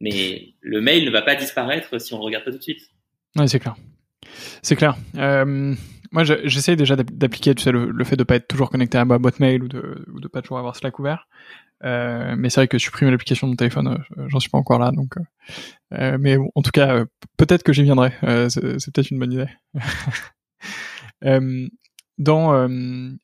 Mais 0.02 0.54
le 0.62 0.82
mail 0.82 1.06
ne 1.06 1.12
va 1.12 1.22
pas 1.22 1.36
disparaître 1.36 2.00
si 2.02 2.14
on 2.14 2.18
le 2.18 2.24
regarde 2.24 2.44
pas 2.44 2.52
tout 2.52 2.58
de 2.58 2.64
suite. 2.64 2.90
Ouais, 3.36 3.48
c'est 3.48 3.60
clair. 3.60 3.76
C'est 4.62 4.76
clair. 4.76 4.96
Euh, 5.16 5.76
moi, 6.12 6.24
j'essaie 6.24 6.76
déjà 6.76 6.96
d'appliquer, 6.96 7.56
tu 7.56 7.64
sais, 7.64 7.72
le, 7.72 8.04
fait 8.04 8.16
de 8.16 8.24
pas 8.24 8.36
être 8.36 8.48
toujours 8.48 8.70
connecté 8.70 8.98
à 8.98 9.06
ma 9.06 9.18
boîte 9.18 9.40
mail 9.40 9.64
ou 9.64 9.68
de, 9.68 10.06
ou 10.14 10.20
de 10.20 10.28
pas 10.28 10.42
toujours 10.42 10.60
avoir 10.60 10.76
Slack 10.76 11.00
ouvert. 11.00 11.28
Euh, 11.84 12.36
mais 12.38 12.50
c'est 12.50 12.62
vrai 12.62 12.68
que 12.68 12.78
supprimer 12.78 13.12
l'application 13.12 13.48
de 13.48 13.52
mon 13.52 13.56
téléphone, 13.56 13.88
euh, 14.18 14.28
j'en 14.30 14.40
suis 14.40 14.50
pas 14.50 14.58
encore 14.58 14.80
là. 14.80 14.92
Donc, 14.92 15.16
euh, 15.94 16.18
mais 16.20 16.38
en 16.56 16.62
tout 16.62 16.72
cas, 16.72 17.04
peut-être 17.38 17.64
que 17.64 17.74
j'y 17.74 17.84
viendrai. 17.84 18.12
c'est 18.50 18.62
peut-être 18.62 19.12
une 19.12 19.20
bonne 19.20 19.34
idée. 19.34 19.50
dans, 22.20 22.68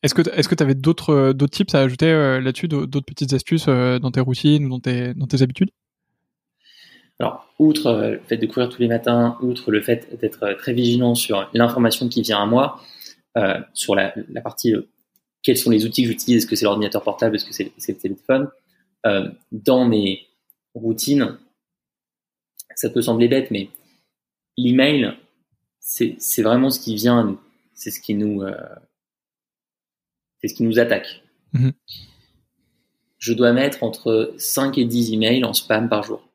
est-ce 0.03 0.13
que 0.13 0.21
est-ce 0.35 0.49
que 0.49 0.55
tu 0.55 0.63
avais 0.63 0.75
d'autres 0.75 1.31
d'autres 1.33 1.53
tips 1.55 1.75
à 1.75 1.81
ajouter 1.81 2.11
là-dessus, 2.41 2.67
d'autres 2.67 3.05
petites 3.05 3.33
astuces 3.33 3.67
dans 3.67 4.11
tes 4.11 4.19
routines 4.19 4.65
ou 4.65 4.69
dans 4.69 4.79
tes 4.79 5.13
dans 5.13 5.27
tes 5.27 5.41
habitudes? 5.41 5.69
Alors, 7.21 7.53
outre 7.59 7.91
le 7.91 8.21
fait 8.27 8.37
de 8.37 8.45
courir 8.45 8.69
tous 8.69 8.81
les 8.81 8.87
matins, 8.87 9.37
outre 9.41 9.71
le 9.71 9.81
fait 9.81 10.17
d'être 10.21 10.53
très 10.57 10.73
vigilant 10.73 11.15
sur 11.15 11.49
l'information 11.53 12.07
qui 12.07 12.21
vient 12.21 12.41
à 12.41 12.45
moi, 12.45 12.81
sur 13.73 13.95
la, 13.95 14.13
la 14.29 14.41
partie 14.41 14.73
quels 15.43 15.57
sont 15.57 15.69
les 15.69 15.85
outils 15.85 16.03
que 16.03 16.09
j'utilise, 16.09 16.37
est-ce 16.37 16.47
que 16.47 16.55
c'est 16.55 16.65
l'ordinateur 16.65 17.03
portable, 17.03 17.35
est-ce 17.35 17.45
que 17.45 17.53
c'est 17.53 17.91
le 17.91 17.97
téléphone, 17.97 18.49
euh, 19.05 19.29
dans 19.51 19.85
mes 19.85 20.27
routines, 20.73 21.37
ça 22.75 22.89
peut 22.89 23.01
sembler 23.01 23.27
bête, 23.27 23.51
mais 23.51 23.69
l'email, 24.57 25.17
c'est 25.79 26.41
vraiment 26.41 26.69
ce 26.69 26.79
qui 26.79 26.95
vient 26.95 27.19
à 27.19 27.23
nous, 27.23 27.39
c'est 27.73 27.91
ce 27.91 27.99
qui 27.99 28.13
nous, 28.13 28.43
c'est 30.39 30.47
ce 30.47 30.53
qui 30.53 30.63
nous 30.63 30.79
attaque. 30.79 31.23
Mm-hmm. 31.53 31.73
Je 33.17 33.33
dois 33.33 33.53
mettre 33.53 33.83
entre 33.83 34.33
5 34.37 34.77
et 34.77 34.85
10 34.85 35.13
emails 35.13 35.43
en 35.43 35.53
spam 35.53 35.89
par 35.89 36.03
jour 36.03 36.29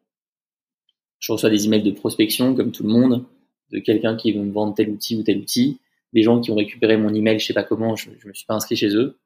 je 1.24 1.32
reçois 1.32 1.48
des 1.48 1.64
emails 1.64 1.82
de 1.82 1.90
prospection, 1.90 2.54
comme 2.54 2.70
tout 2.70 2.82
le 2.82 2.90
monde, 2.90 3.24
de 3.70 3.78
quelqu'un 3.78 4.14
qui 4.14 4.32
veut 4.32 4.42
me 4.42 4.52
vendre 4.52 4.74
tel 4.74 4.90
outil 4.90 5.16
ou 5.16 5.22
tel 5.22 5.38
outil, 5.38 5.78
des 6.14 6.22
gens 6.22 6.40
qui 6.40 6.50
ont 6.50 6.56
récupéré 6.56 6.96
mon 6.96 7.12
email, 7.12 7.38
je 7.38 7.46
sais 7.46 7.54
pas 7.54 7.64
comment, 7.64 7.96
je, 7.96 8.10
je 8.18 8.28
me 8.28 8.32
suis 8.32 8.46
pas 8.46 8.54
inscrit 8.54 8.76
chez 8.76 8.94
eux. 8.96 9.18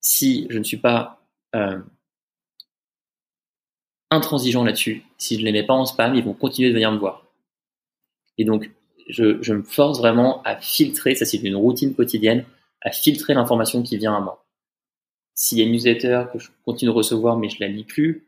Si 0.00 0.46
je 0.50 0.58
ne 0.58 0.64
suis 0.64 0.76
pas 0.76 1.22
euh, 1.54 1.78
intransigeant 4.10 4.64
là-dessus, 4.64 5.04
si 5.18 5.38
je 5.38 5.44
les 5.44 5.52
mets 5.52 5.62
pas 5.62 5.74
en 5.74 5.86
spam, 5.86 6.14
ils 6.14 6.24
vont 6.24 6.34
continuer 6.34 6.68
de 6.68 6.74
venir 6.74 6.90
me 6.90 6.98
voir. 6.98 7.26
Et 8.38 8.44
donc, 8.44 8.70
je, 9.08 9.40
je 9.42 9.54
me 9.54 9.62
force 9.62 9.98
vraiment 9.98 10.42
à 10.42 10.56
filtrer, 10.56 11.14
ça 11.14 11.24
c'est 11.24 11.38
une 11.38 11.56
routine 11.56 11.94
quotidienne, 11.94 12.44
à 12.82 12.90
filtrer 12.90 13.34
l'information 13.34 13.82
qui 13.82 13.96
vient 13.96 14.16
à 14.16 14.20
moi. 14.20 14.44
S'il 15.34 15.58
y 15.58 15.62
a 15.62 15.64
une 15.64 15.72
newsletter 15.72 16.24
que 16.32 16.38
je 16.38 16.50
continue 16.64 16.90
de 16.90 16.96
recevoir 16.96 17.36
mais 17.38 17.48
je 17.48 17.56
la 17.60 17.68
lis 17.68 17.84
plus, 17.84 18.26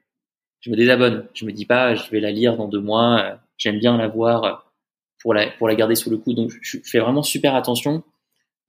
je 0.62 0.70
me 0.70 0.76
désabonne. 0.76 1.28
Je 1.34 1.44
me 1.44 1.52
dis 1.52 1.66
pas, 1.66 1.94
je 1.94 2.08
vais 2.10 2.20
la 2.20 2.30
lire 2.30 2.56
dans 2.56 2.68
deux 2.68 2.80
mois. 2.80 3.20
Euh, 3.20 3.36
j'aime 3.58 3.78
bien 3.78 3.96
la 3.96 4.08
voir 4.08 4.44
euh, 4.44 4.54
pour 5.22 5.34
la 5.34 5.50
pour 5.52 5.68
la 5.68 5.74
garder 5.74 5.94
sous 5.94 6.10
le 6.10 6.18
coude. 6.18 6.36
Donc, 6.36 6.50
je, 6.60 6.78
fais 6.84 6.98
vraiment 6.98 7.22
super 7.22 7.54
attention 7.54 8.02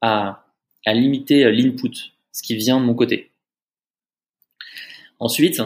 à 0.02 0.46
à 0.86 0.94
limiter 0.94 1.46
euh, 1.46 1.52
l'input, 1.52 2.14
ce 2.32 2.44
qui 2.44 2.56
vient 2.56 2.80
de 2.80 2.86
mon 2.86 2.94
côté. 2.94 3.32
Ensuite, 5.20 5.62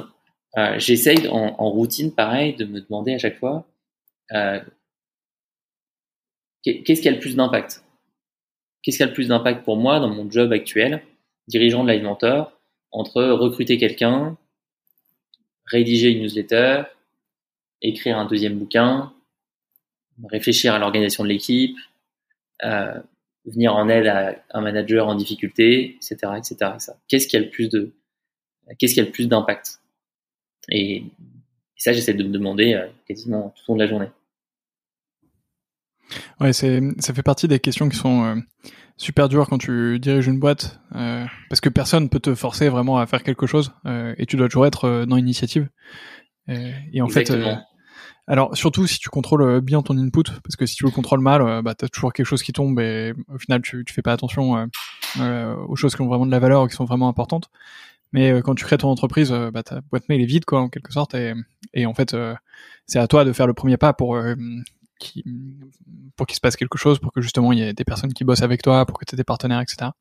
euh, 0.58 0.78
j'essaye 0.78 1.28
en, 1.28 1.70
routine, 1.70 2.14
pareil, 2.14 2.56
de 2.56 2.66
me 2.66 2.82
demander 2.82 3.14
à 3.14 3.18
chaque 3.18 3.38
fois 3.38 3.68
euh, 4.32 4.60
qu'est-ce 6.64 7.02
qui 7.02 7.08
a 7.08 7.12
le 7.12 7.20
plus 7.20 7.36
d'impact? 7.36 7.84
Qu'est-ce 8.82 8.98
qui 8.98 9.04
a 9.04 9.08
le 9.08 9.14
plus 9.14 9.30
d'impact 9.30 9.64
pour 9.64 9.78
moi 9.78 10.00
dans 10.00 10.10
mon 10.10 10.30
job 10.30 10.52
actuel, 10.52 11.04
dirigeant 11.48 11.84
de 11.84 11.92
Live 11.92 12.08
entre 12.92 13.24
recruter 13.24 13.78
quelqu'un, 13.78 14.38
rédiger 15.66 16.10
une 16.10 16.22
newsletter, 16.22 16.84
écrire 17.82 18.18
un 18.18 18.26
deuxième 18.26 18.58
bouquin, 18.58 19.14
réfléchir 20.32 20.74
à 20.74 20.80
l'organisation 20.80 21.24
de 21.24 21.30
l'équipe, 21.30 21.78
euh, 22.64 23.00
venir 23.46 23.76
en 23.76 23.88
aide 23.90 24.08
à 24.08 24.36
un 24.52 24.62
manager 24.62 25.08
en 25.08 25.16
difficulté, 25.16 25.96
etc., 25.96 26.34
etc. 26.38 26.72
Qu'est-ce 27.08 27.28
qui 27.28 27.38
a 27.38 27.40
le 27.40 27.50
plus 27.50 27.70
de, 27.70 27.94
qu'est-ce 28.78 28.94
qui 28.94 29.00
a 29.00 29.04
le 29.04 29.12
plus 29.12 29.28
d'impact? 29.28 29.80
Et, 30.70 31.04
ça, 31.80 31.94
j'essaie 31.94 32.16
de 32.16 32.24
me 32.24 32.30
demander 32.30 32.74
euh, 32.74 32.88
quasiment 33.08 33.54
tout 33.56 33.72
au 33.72 33.74
long 33.74 33.78
de 33.78 33.84
la 33.84 33.90
journée. 33.90 34.10
Ouais, 36.40 36.52
c'est, 36.52 36.82
ça 36.98 37.14
fait 37.14 37.22
partie 37.22 37.48
des 37.48 37.60
questions 37.60 37.88
qui 37.88 37.98
sont 37.98 38.24
euh, 38.26 38.36
super 38.96 39.30
dures 39.30 39.48
quand 39.48 39.60
tu 39.60 40.00
diriges 40.00 40.26
une 40.26 40.40
boîte, 40.40 40.80
euh, 40.96 41.24
parce 41.50 41.62
que 41.62 41.70
personne 41.70 42.10
peut 42.10 42.20
te 42.20 42.34
forcer 42.34 42.68
vraiment 42.70 42.98
à 42.98 43.06
faire 43.06 43.22
quelque 43.22 43.46
chose, 43.46 43.74
et 44.18 44.26
tu 44.26 44.38
dois 44.38 44.48
toujours 44.48 44.66
être 44.66 45.06
dans 45.06 45.18
l'initiative. 45.18 45.70
et 46.48 47.00
en 47.00 47.10
fait, 47.10 47.32
alors 48.28 48.56
surtout 48.56 48.86
si 48.88 49.00
tu 49.00 49.10
contrôles 49.10 49.62
bien 49.62 49.82
ton 49.82 49.98
input, 49.98 50.24
parce 50.44 50.56
que 50.58 50.66
si 50.66 50.76
tu 50.76 50.84
le 50.86 50.92
contrôles 50.92 51.22
mal, 51.22 51.62
bah 51.64 51.74
t'as 51.76 51.88
toujours 51.88 52.14
quelque 52.14 52.26
chose 52.26 52.44
qui 52.44 52.54
tombe 52.54 52.80
et 52.80 53.14
au 53.34 53.38
final 53.40 53.62
tu, 53.62 53.84
tu 53.86 53.94
fais 53.94 54.02
pas 54.02 54.14
attention 54.14 54.68
aux 55.18 55.76
choses 55.76 55.96
qui 55.96 56.02
ont 56.02 56.08
vraiment 56.08 56.26
de 56.26 56.32
la 56.32 56.40
valeur, 56.40 56.68
qui 56.68 56.76
sont 56.76 56.86
vraiment 56.86 57.08
importantes. 57.08 57.50
Mais 58.14 58.42
quand 58.42 58.56
tu 58.56 58.64
crées 58.64 58.78
ton 58.78 58.90
entreprise, 58.90 59.32
bah, 59.54 59.64
ta 59.64 59.82
boîte 59.82 60.08
mail 60.10 60.22
est 60.22 60.26
vide, 60.26 60.46
quoi, 60.46 60.62
en 60.62 60.70
quelque 60.70 60.94
sorte. 60.94 61.14
Et, 61.14 61.34
et 61.74 61.86
en 61.86 61.94
fait, 61.94 62.16
c'est 62.86 63.00
à 63.00 63.08
toi 63.08 63.26
de 63.26 63.34
faire 63.34 63.48
le 63.48 63.54
premier 63.54 63.78
pas 63.78 63.94
pour 63.94 64.18
qui, 65.00 65.24
pour 66.16 66.26
qu'il 66.26 66.36
se 66.36 66.42
passe 66.42 66.56
quelque 66.56 66.78
chose, 66.78 67.00
pour 67.00 67.12
que 67.12 67.22
justement 67.22 67.52
il 67.52 67.60
y 67.60 67.62
ait 67.62 67.74
des 67.74 67.84
personnes 67.84 68.14
qui 68.14 68.24
bossent 68.24 68.42
avec 68.42 68.62
toi, 68.62 68.86
pour 68.86 68.98
que 68.98 69.06
tu 69.06 69.16
aies 69.16 69.18
des 69.18 69.24
partenaires, 69.24 69.62
etc. 69.62 69.92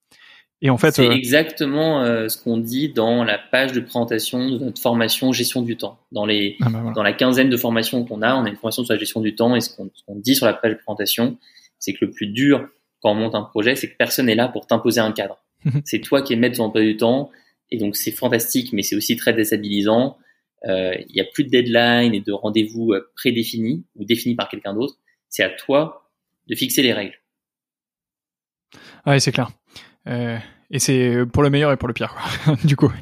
Et 0.62 0.70
en 0.70 0.78
fait, 0.78 0.92
c'est 0.92 1.06
euh, 1.06 1.12
exactement 1.12 2.02
euh, 2.02 2.28
ce 2.28 2.42
qu'on 2.42 2.56
dit 2.56 2.88
dans 2.88 3.24
la 3.24 3.38
page 3.38 3.72
de 3.72 3.80
présentation 3.80 4.48
de 4.48 4.58
notre 4.58 4.80
formation 4.80 5.32
gestion 5.32 5.62
du 5.62 5.76
temps. 5.76 5.98
Dans 6.12 6.24
les, 6.24 6.56
ah 6.62 6.70
bah 6.70 6.92
dans 6.94 7.02
la 7.02 7.12
quinzaine 7.12 7.50
de 7.50 7.56
formations 7.56 8.04
qu'on 8.04 8.22
a, 8.22 8.34
on 8.34 8.44
a 8.44 8.48
une 8.48 8.56
formation 8.56 8.84
sur 8.84 8.94
la 8.94 8.98
gestion 8.98 9.20
du 9.20 9.34
temps 9.34 9.54
et 9.54 9.60
ce 9.60 9.70
qu'on 9.76 9.90
dit 10.16 10.34
sur 10.34 10.46
la 10.46 10.54
page 10.54 10.72
de 10.72 10.78
présentation, 10.78 11.36
c'est 11.78 11.92
que 11.92 12.06
le 12.06 12.10
plus 12.10 12.28
dur 12.28 12.68
quand 13.02 13.12
on 13.12 13.14
monte 13.14 13.34
un 13.34 13.42
projet, 13.42 13.76
c'est 13.76 13.90
que 13.90 13.96
personne 13.98 14.26
n'est 14.26 14.34
là 14.34 14.48
pour 14.48 14.66
t'imposer 14.66 15.00
un 15.00 15.12
cadre. 15.12 15.44
c'est 15.84 16.00
toi 16.00 16.22
qui 16.22 16.32
es 16.32 16.36
maître 16.36 16.54
de 16.54 16.56
ton 16.58 16.64
emploi 16.64 16.82
du 16.82 16.96
temps 16.96 17.30
et 17.70 17.76
donc 17.76 17.94
c'est 17.96 18.12
fantastique, 18.12 18.72
mais 18.72 18.82
c'est 18.82 18.96
aussi 18.96 19.16
très 19.16 19.34
déstabilisant 19.34 20.16
euh, 20.66 20.94
il 21.08 21.14
n'y 21.14 21.20
a 21.20 21.24
plus 21.24 21.44
de 21.44 21.50
deadline 21.50 22.14
et 22.14 22.20
de 22.20 22.32
rendez-vous 22.32 22.92
euh, 22.92 23.10
prédéfinis 23.14 23.84
ou 23.94 24.04
définis 24.04 24.34
par 24.34 24.48
quelqu'un 24.48 24.74
d'autre. 24.74 24.94
C'est 25.28 25.42
à 25.42 25.50
toi 25.50 26.10
de 26.48 26.54
fixer 26.54 26.82
les 26.82 26.92
règles. 26.92 27.18
Ouais, 29.04 29.20
c'est 29.20 29.32
clair. 29.32 29.50
Euh, 30.06 30.38
et 30.70 30.80
c'est 30.80 31.24
pour 31.32 31.42
le 31.42 31.50
meilleur 31.50 31.70
et 31.70 31.76
pour 31.76 31.86
le 31.86 31.94
pire, 31.94 32.14
quoi, 32.14 32.56
du 32.64 32.74
coup. 32.74 32.92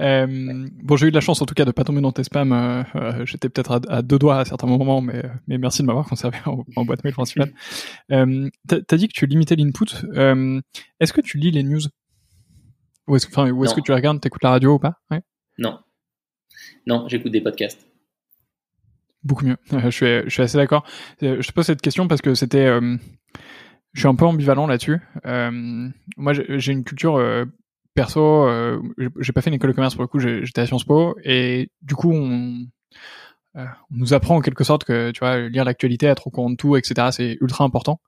Euh, 0.00 0.66
bon, 0.82 0.96
j'ai 0.96 1.08
eu 1.08 1.10
de 1.10 1.16
la 1.16 1.20
chance 1.20 1.42
en 1.42 1.46
tout 1.46 1.54
cas 1.54 1.64
de 1.64 1.72
pas 1.72 1.82
tomber 1.82 2.00
dans 2.00 2.12
tes 2.12 2.22
spams. 2.22 2.52
Euh, 2.52 2.82
euh, 2.94 3.26
J'étais 3.26 3.48
peut-être 3.48 3.80
à, 3.88 4.02
deux 4.02 4.18
doigts 4.18 4.38
à 4.38 4.44
certains 4.44 4.68
moments, 4.68 5.00
mais, 5.00 5.22
mais 5.48 5.58
merci 5.58 5.82
de 5.82 5.86
m'avoir 5.88 6.06
conservé 6.06 6.38
en, 6.46 6.84
boîte 6.84 7.04
mail 7.04 7.14
principale. 7.14 7.52
Euh, 8.10 8.48
T'as 8.66 8.96
dit 8.96 9.08
que 9.08 9.12
tu 9.12 9.26
limitais 9.26 9.54
l'input. 9.54 9.86
Euh, 10.14 10.60
est-ce 10.98 11.12
que 11.12 11.20
tu 11.20 11.36
lis 11.36 11.50
les 11.50 11.62
news? 11.62 11.80
Ou 13.06 13.16
est-ce 13.16 13.26
que, 13.26 13.32
est 13.32 13.74
que 13.74 13.80
tu 13.80 13.92
regardes, 13.92 14.20
t'écoutes 14.20 14.42
la 14.42 14.50
radio 14.50 14.74
ou 14.74 14.78
pas? 14.78 14.94
Ouais 15.10 15.20
Non. 15.58 15.78
Non, 16.86 17.06
j'écoute 17.08 17.32
des 17.32 17.42
podcasts. 17.42 17.86
Beaucoup 19.22 19.44
mieux. 19.44 19.56
je, 19.70 19.90
suis, 19.90 20.06
je 20.24 20.30
suis 20.30 20.42
assez 20.42 20.56
d'accord. 20.56 20.84
Je 21.20 21.46
te 21.46 21.52
pose 21.52 21.66
cette 21.66 21.82
question 21.82 22.08
parce 22.08 22.22
que 22.22 22.34
c'était 22.34 22.78
je 23.92 24.00
suis 24.00 24.08
un 24.08 24.14
peu 24.14 24.26
ambivalent 24.26 24.66
là-dessus. 24.66 25.00
Euh, 25.26 25.88
moi, 26.16 26.32
j'ai 26.32 26.72
une 26.72 26.84
culture 26.84 27.16
euh, 27.16 27.44
perso. 27.94 28.46
Euh, 28.46 28.80
j'ai 29.18 29.32
pas 29.32 29.40
fait 29.40 29.50
une 29.50 29.54
école 29.54 29.70
de 29.70 29.74
commerce 29.74 29.94
pour 29.94 30.02
le 30.02 30.08
coup. 30.08 30.18
J'étais 30.18 30.60
à 30.60 30.66
Sciences 30.66 30.84
Po 30.84 31.16
et 31.24 31.70
du 31.82 31.94
coup, 31.94 32.12
on, 32.12 32.66
on, 33.54 33.66
nous 33.90 34.14
apprend 34.14 34.36
en 34.36 34.40
quelque 34.40 34.64
sorte 34.64 34.84
que 34.84 35.10
tu 35.10 35.20
vois, 35.20 35.48
lire 35.48 35.64
l'actualité, 35.64 36.06
être 36.06 36.26
au 36.26 36.30
courant 36.30 36.50
de 36.50 36.56
tout, 36.56 36.76
etc. 36.76 37.08
C'est 37.12 37.38
ultra 37.40 37.64
important. 37.64 38.00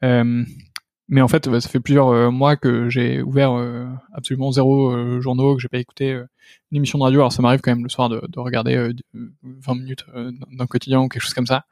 mais 0.00 1.20
en 1.20 1.28
fait, 1.28 1.60
ça 1.60 1.68
fait 1.68 1.80
plusieurs 1.80 2.32
mois 2.32 2.56
que 2.56 2.88
j'ai 2.88 3.22
ouvert 3.22 3.52
absolument 4.12 4.50
zéro 4.50 5.20
journaux, 5.20 5.56
que 5.56 5.60
j'ai 5.60 5.68
pas 5.68 5.78
écouté 5.78 6.12
une 6.70 6.76
émission 6.76 6.98
de 6.98 7.04
radio. 7.04 7.20
Alors 7.20 7.32
ça 7.32 7.42
m'arrive 7.42 7.60
quand 7.60 7.72
même 7.72 7.82
le 7.82 7.90
soir 7.90 8.08
de, 8.08 8.22
de 8.26 8.40
regarder 8.40 8.92
20 9.42 9.74
minutes 9.74 10.06
d'un 10.52 10.66
quotidien 10.66 11.00
ou 11.00 11.08
quelque 11.08 11.22
chose 11.22 11.34
comme 11.34 11.46
ça. 11.46 11.64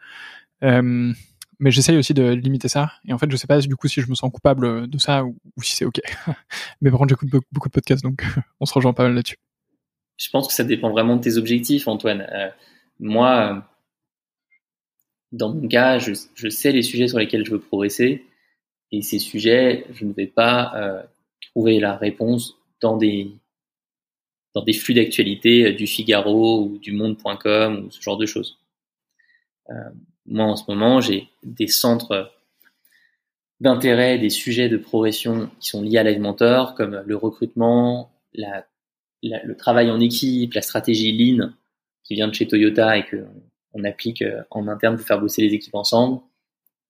Euh, 0.63 1.13
mais 1.61 1.71
j'essaye 1.71 1.97
aussi 1.97 2.15
de 2.15 2.31
limiter 2.31 2.69
ça. 2.69 2.93
Et 3.07 3.13
en 3.13 3.19
fait, 3.19 3.31
je 3.31 3.37
sais 3.37 3.47
pas 3.47 3.61
du 3.61 3.77
coup 3.77 3.87
si 3.87 4.01
je 4.01 4.11
me 4.11 4.15
sens 4.15 4.31
coupable 4.33 4.89
de 4.89 4.99
ça 4.99 5.25
ou, 5.25 5.37
si 5.63 5.77
c'est 5.77 5.85
ok. 5.85 6.01
mais 6.81 6.91
par 6.91 6.99
contre, 6.99 7.11
j'écoute 7.11 7.45
beaucoup 7.53 7.69
de 7.69 7.73
podcasts, 7.73 8.03
donc 8.03 8.25
on 8.61 8.67
se 8.67 8.75
rejoint 8.75 8.93
pas 8.93 9.05
mal 9.05 9.15
là-dessus. 9.15 9.39
Je 10.17 10.29
pense 10.31 10.49
que 10.49 10.55
ça 10.55 10.65
dépend 10.65 10.91
vraiment 10.91 11.17
de 11.17 11.23
tes 11.23 11.37
objectifs, 11.37 11.87
Antoine. 11.87 12.27
Euh, 12.33 12.51
moi, 12.99 13.65
dans 15.33 15.55
mon 15.55 15.69
cas, 15.69 15.99
je, 15.99 16.13
sais 16.49 16.73
les 16.73 16.83
sujets 16.83 17.09
sur 17.09 17.19
lesquels 17.19 17.45
je 17.47 17.53
veux 17.53 17.61
progresser. 17.61 18.25
Et 18.93 19.03
ces 19.03 19.19
sujets, 19.19 19.87
je 19.93 20.05
ne 20.05 20.13
vais 20.13 20.27
pas 20.27 20.73
euh, 20.75 21.03
trouver 21.51 21.79
la 21.79 21.97
réponse 21.97 22.57
dans 22.81 22.97
des 22.97 23.31
dans 24.53 24.65
des 24.65 24.73
flux 24.73 24.95
d'actualité 24.95 25.67
euh, 25.67 25.73
du 25.73 25.87
Figaro 25.87 26.65
ou 26.65 26.79
du 26.79 26.93
Monde.com 26.93 27.85
ou 27.87 27.91
ce 27.91 28.01
genre 28.03 28.17
de 28.17 28.27
choses. 28.27 28.59
Euh, 29.71 29.91
moi, 30.31 30.47
en 30.47 30.57
ce 30.57 30.65
moment, 30.69 31.01
j'ai 31.01 31.29
des 31.43 31.67
centres 31.67 32.33
d'intérêt, 33.61 34.19
des 34.19 34.31
sujets 34.31 34.69
de 34.69 34.77
progression 34.77 35.51
qui 35.61 35.69
sont 35.69 35.83
liés 35.83 35.99
à 35.99 36.03
Live 36.03 36.21
Mentor, 36.21 36.75
comme 36.75 37.03
le 37.05 37.17
recrutement, 37.17 38.11
le 38.35 39.55
travail 39.55 39.91
en 39.91 40.01
équipe, 40.01 40.55
la 40.55 40.63
stratégie 40.63 41.13
Lean, 41.13 41.51
qui 42.05 42.15
vient 42.15 42.29
de 42.29 42.35
chez 42.35 42.47
Toyota 42.47 42.97
et 42.97 43.05
que 43.05 43.27
on 43.73 43.85
applique 43.85 44.23
euh, 44.23 44.43
en 44.51 44.67
interne 44.67 44.97
pour 44.97 45.07
faire 45.07 45.21
bosser 45.21 45.43
les 45.43 45.55
équipes 45.55 45.77
ensemble, 45.77 46.21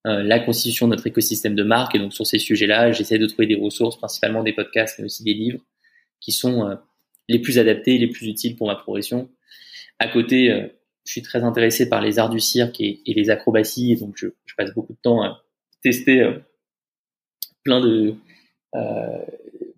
euh, 0.06 0.22
la 0.22 0.38
constitution 0.40 0.86
de 0.86 0.92
notre 0.92 1.06
écosystème 1.06 1.54
de 1.54 1.62
marque. 1.62 1.94
Et 1.94 1.98
donc, 1.98 2.14
sur 2.14 2.26
ces 2.26 2.38
sujets-là, 2.38 2.92
j'essaie 2.92 3.18
de 3.18 3.26
trouver 3.26 3.46
des 3.46 3.54
ressources, 3.54 3.98
principalement 3.98 4.42
des 4.42 4.54
podcasts, 4.54 4.98
mais 4.98 5.04
aussi 5.04 5.22
des 5.22 5.34
livres, 5.34 5.60
qui 6.20 6.32
sont 6.32 6.66
euh, 6.66 6.76
les 7.28 7.38
plus 7.38 7.58
adaptés, 7.58 7.98
les 7.98 8.06
plus 8.06 8.26
utiles 8.28 8.56
pour 8.56 8.66
ma 8.66 8.76
progression. 8.76 9.28
À 9.98 10.08
côté, 10.08 10.70
je 11.04 11.12
suis 11.12 11.22
très 11.22 11.42
intéressé 11.42 11.88
par 11.88 12.00
les 12.00 12.18
arts 12.18 12.30
du 12.30 12.40
cirque 12.40 12.80
et, 12.80 13.00
les 13.06 13.30
acrobaties, 13.30 13.96
donc 13.96 14.14
je, 14.16 14.28
passe 14.56 14.72
beaucoup 14.74 14.92
de 14.92 14.98
temps 15.02 15.22
à 15.22 15.42
tester 15.82 16.20
euh, 16.20 16.38
plein 17.64 17.80
de 17.80 18.14
euh, 18.74 19.24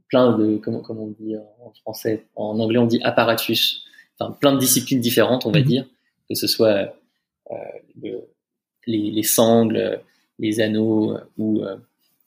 plein 0.09 0.37
de 0.37 0.57
comment 0.57 0.81
comment 0.81 1.05
on 1.05 1.15
dit 1.23 1.37
en 1.37 1.73
français, 1.83 2.27
en 2.35 2.59
anglais 2.59 2.79
on 2.79 2.87
dit 2.87 3.01
apparatus, 3.03 3.85
enfin 4.19 4.33
plein 4.33 4.53
de 4.53 4.59
disciplines 4.59 5.01
différentes, 5.01 5.47
on 5.47 5.53
va 5.53 5.61
mhm. 5.61 5.67
dire, 5.67 5.87
que 6.29 6.35
ce 6.35 6.47
soit 6.47 6.95
euh, 7.51 7.55
les, 8.87 9.11
les, 9.11 9.23
sangles, 9.23 10.01
les 10.39 10.61
anneaux 10.61 11.17
ou 11.39 11.63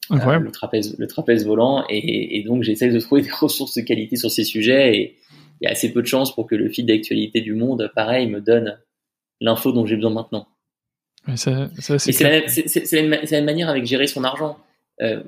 le 0.10 0.52
trapèze 0.52 0.98
le 0.98 1.08
trapèze 1.08 1.46
volant, 1.46 1.86
et, 1.90 2.40
et 2.40 2.44
donc 2.44 2.64
j'essaie 2.64 2.90
de 2.90 3.00
trouver 3.00 3.22
des 3.24 3.32
ressources 3.32 3.76
de 3.76 3.82
qualité 3.82 4.16
sur 4.16 4.32
ces 4.32 4.46
sujets 4.46 4.98
et 4.98 5.18
il 5.62 5.66
y 5.66 5.68
a 5.68 5.72
assez 5.72 5.92
peu 5.92 6.02
de 6.02 6.08
chances 6.08 6.34
pour 6.34 6.48
que 6.48 6.56
le 6.56 6.70
fil 6.70 6.86
d'actualité 6.86 7.42
du 7.42 7.54
monde, 7.54 7.92
pareil, 7.96 8.28
me 8.28 8.42
donne 8.42 8.80
l'info 9.42 9.72
dont 9.72 9.86
j'ai 9.86 9.96
besoin 9.96 10.12
maintenant. 10.12 10.48
ça, 11.36 11.70
ça, 11.80 11.98
c'est 11.98 13.02
la, 13.02 13.32
même 13.32 13.46
manière 13.46 13.70
avec 13.70 13.86
gérer 13.86 14.08
son 14.08 14.24
argent. 14.24 14.58
Euh, 15.02 15.24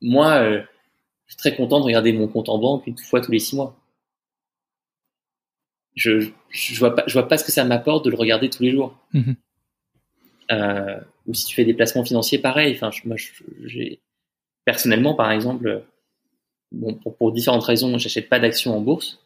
moi, 0.00 0.36
euh, 0.42 0.62
je 1.26 1.32
suis 1.32 1.38
très 1.38 1.56
content 1.56 1.80
de 1.80 1.84
regarder 1.84 2.12
mon 2.12 2.28
compte 2.28 2.48
en 2.48 2.58
banque 2.58 2.86
une 2.86 2.96
fois 2.96 3.20
tous 3.20 3.32
les 3.32 3.38
six 3.38 3.56
mois. 3.56 3.76
Je, 5.94 6.30
je 6.50 6.78
vois 6.78 6.94
pas, 6.94 7.04
je 7.06 7.12
vois 7.14 7.26
pas 7.26 7.38
ce 7.38 7.44
que 7.44 7.52
ça 7.52 7.64
m'apporte 7.64 8.04
de 8.04 8.10
le 8.10 8.16
regarder 8.16 8.50
tous 8.50 8.62
les 8.62 8.70
jours. 8.70 8.96
Mhm. 9.12 9.36
Euh, 10.52 11.00
ou 11.26 11.34
si 11.34 11.46
tu 11.46 11.54
fais 11.54 11.64
des 11.64 11.74
placements 11.74 12.04
financiers, 12.04 12.38
pareil. 12.38 12.74
Enfin, 12.74 12.90
moi, 13.04 13.16
j'ai 13.64 14.00
personnellement, 14.64 15.14
par 15.14 15.32
exemple, 15.32 15.82
bon, 16.70 16.94
pour, 16.94 17.16
pour 17.16 17.32
différentes 17.32 17.64
raisons, 17.64 17.98
j'achète 17.98 18.28
pas 18.28 18.38
d'actions 18.38 18.76
en 18.76 18.80
bourse. 18.80 19.18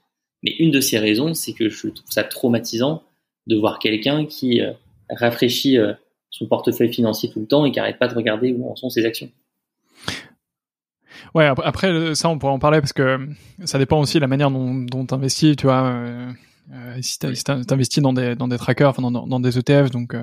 Mais 0.42 0.52
une 0.58 0.70
de 0.70 0.80
ces 0.80 0.98
raisons, 0.98 1.34
c'est 1.34 1.52
que 1.52 1.68
je 1.68 1.88
trouve 1.88 2.10
ça 2.10 2.24
traumatisant 2.24 3.02
de 3.46 3.56
voir 3.56 3.78
quelqu'un 3.78 4.26
qui 4.26 4.60
euh, 4.60 4.72
rafraîchit 5.10 5.78
euh, 5.78 5.92
son 6.30 6.46
portefeuille 6.46 6.92
financier 6.92 7.30
tout 7.30 7.40
le 7.40 7.46
temps 7.46 7.64
et 7.64 7.72
qui 7.72 7.78
n'arrête 7.78 7.98
pas 7.98 8.08
de 8.08 8.14
regarder 8.14 8.52
où 8.52 8.70
en 8.70 8.76
sont 8.76 8.90
ses 8.90 9.04
actions. 9.04 9.30
Ouais, 11.34 11.44
après, 11.44 12.14
ça, 12.14 12.28
on 12.28 12.38
pourrait 12.38 12.52
en 12.52 12.58
parler 12.58 12.80
parce 12.80 12.92
que 12.92 13.18
ça 13.64 13.78
dépend 13.78 14.00
aussi 14.00 14.14
de 14.16 14.20
la 14.20 14.26
manière 14.26 14.50
dont 14.50 15.06
tu 15.06 15.14
investis, 15.14 15.54
tu 15.54 15.66
vois. 15.66 15.92
Euh, 15.92 16.32
si 17.02 17.18
tu 17.18 17.26
investis 17.72 18.02
dans 18.02 18.12
des, 18.12 18.34
dans 18.34 18.48
des 18.48 18.56
trackers, 18.56 18.88
enfin 18.88 19.02
dans, 19.02 19.26
dans 19.26 19.40
des 19.40 19.58
ETF, 19.58 19.90
donc 19.90 20.16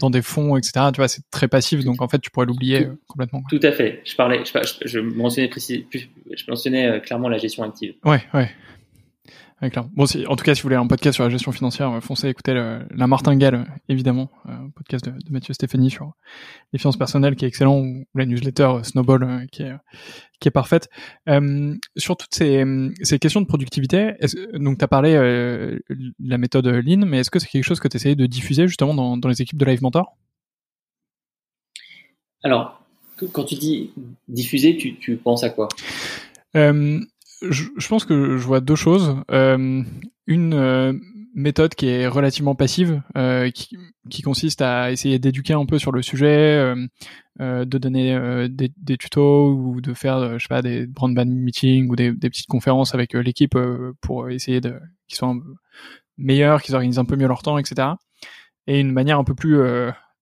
dans, 0.00 0.10
des 0.10 0.22
fonds, 0.22 0.56
etc., 0.56 0.86
tu 0.92 0.98
vois, 0.98 1.08
c'est 1.08 1.22
très 1.30 1.48
passif, 1.48 1.84
donc 1.84 2.02
en 2.02 2.08
fait, 2.08 2.18
tu 2.18 2.30
pourrais 2.30 2.46
l'oublier 2.46 2.88
complètement. 3.08 3.42
Tout 3.48 3.60
à 3.62 3.72
fait. 3.72 4.02
Je 4.04 4.14
parlais, 4.14 4.42
je, 4.44 4.52
je 4.84 5.00
mentionnais, 5.00 5.48
précis, 5.48 5.86
je 5.92 6.44
mentionnais 6.48 7.00
clairement 7.00 7.28
la 7.28 7.38
gestion 7.38 7.64
active. 7.64 7.94
Ouais, 8.04 8.22
ouais. 8.34 8.50
Bon, 9.94 10.04
en 10.04 10.36
tout 10.36 10.44
cas, 10.44 10.54
si 10.54 10.62
vous 10.62 10.66
voulez 10.66 10.76
un 10.76 10.86
podcast 10.86 11.14
sur 11.14 11.24
la 11.24 11.30
gestion 11.30 11.52
financière, 11.52 11.90
euh, 11.90 12.00
foncez 12.00 12.28
écouter 12.28 12.52
la 12.54 13.06
martingale, 13.06 13.54
euh, 13.54 13.64
évidemment, 13.88 14.30
euh, 14.46 14.52
podcast 14.74 15.04
de, 15.04 15.14
Mathieu 15.30 15.54
Stéphanie 15.54 15.90
sur 15.90 16.12
les 16.72 16.78
finances 16.78 16.96
personnelles 16.96 17.34
qui 17.34 17.44
est 17.44 17.48
excellent, 17.48 17.78
ou, 17.78 18.04
la 18.14 18.26
newsletter 18.26 18.80
Snowball 18.82 19.46
qui 19.50 19.62
est 19.62 19.72
qui 20.40 20.48
est 20.48 20.50
parfaite. 20.50 20.90
sur 21.96 22.16
toutes 22.16 22.34
ces, 22.34 22.64
ces 23.02 23.18
questions 23.18 23.40
de 23.40 23.46
productivité, 23.46 24.14
donc 24.54 24.78
tu 24.78 24.84
as 24.84 24.88
parlé 24.88 25.12
de 25.14 25.80
la 26.20 26.38
méthode 26.38 26.66
Lean, 26.66 27.06
mais 27.06 27.20
est-ce 27.20 27.30
que 27.30 27.38
c'est 27.38 27.48
quelque 27.48 27.64
chose 27.64 27.80
que 27.80 27.88
tu 27.88 27.96
essayais 27.96 28.16
de 28.16 28.26
diffuser 28.26 28.66
justement 28.66 28.92
dans, 28.94 29.16
dans 29.16 29.28
les 29.28 29.40
équipes 29.40 29.58
de 29.58 29.64
Live 29.64 29.82
Mentor? 29.82 30.16
Alors, 32.42 32.82
quand 33.32 33.44
tu 33.44 33.54
dis 33.54 33.92
diffuser, 34.28 34.76
tu, 34.76 34.96
tu 34.96 35.16
penses 35.16 35.44
à 35.44 35.50
quoi? 35.50 35.68
Je, 37.50 37.64
je, 37.76 37.88
pense 37.88 38.04
que 38.04 38.36
je 38.36 38.46
vois 38.46 38.60
deux 38.60 38.76
choses. 38.76 39.16
Euh, 39.30 39.82
une 40.26 40.54
euh, 40.54 40.92
méthode 41.34 41.74
qui 41.74 41.88
est 41.88 42.06
relativement 42.06 42.54
passive, 42.54 43.02
euh, 43.16 43.50
qui, 43.50 43.76
qui, 44.08 44.22
consiste 44.22 44.62
à 44.62 44.92
essayer 44.92 45.18
d'éduquer 45.18 45.52
un 45.52 45.66
peu 45.66 45.78
sur 45.78 45.92
le 45.92 46.00
sujet, 46.00 46.56
euh, 46.56 46.86
euh 47.40 47.64
de 47.64 47.78
donner 47.78 48.14
euh, 48.14 48.48
des, 48.48 48.72
des, 48.76 48.96
tutos 48.96 49.52
ou 49.52 49.80
de 49.80 49.92
faire, 49.94 50.38
je 50.38 50.44
sais 50.44 50.48
pas, 50.48 50.62
des 50.62 50.86
broadband 50.86 51.26
meetings 51.26 51.90
ou 51.90 51.96
des, 51.96 52.12
des 52.12 52.30
petites 52.30 52.46
conférences 52.46 52.94
avec 52.94 53.14
l'équipe 53.14 53.58
pour 54.00 54.30
essayer 54.30 54.60
de 54.60 54.78
qu'ils 55.08 55.18
soient 55.18 55.34
meilleurs, 56.16 56.62
qu'ils 56.62 56.74
organisent 56.74 57.00
un 57.00 57.04
peu 57.04 57.16
mieux 57.16 57.26
leur 57.26 57.42
temps, 57.42 57.58
etc. 57.58 57.88
Et 58.66 58.80
une 58.80 58.92
manière 58.92 59.18
un 59.18 59.24
peu 59.24 59.34
plus 59.34 59.60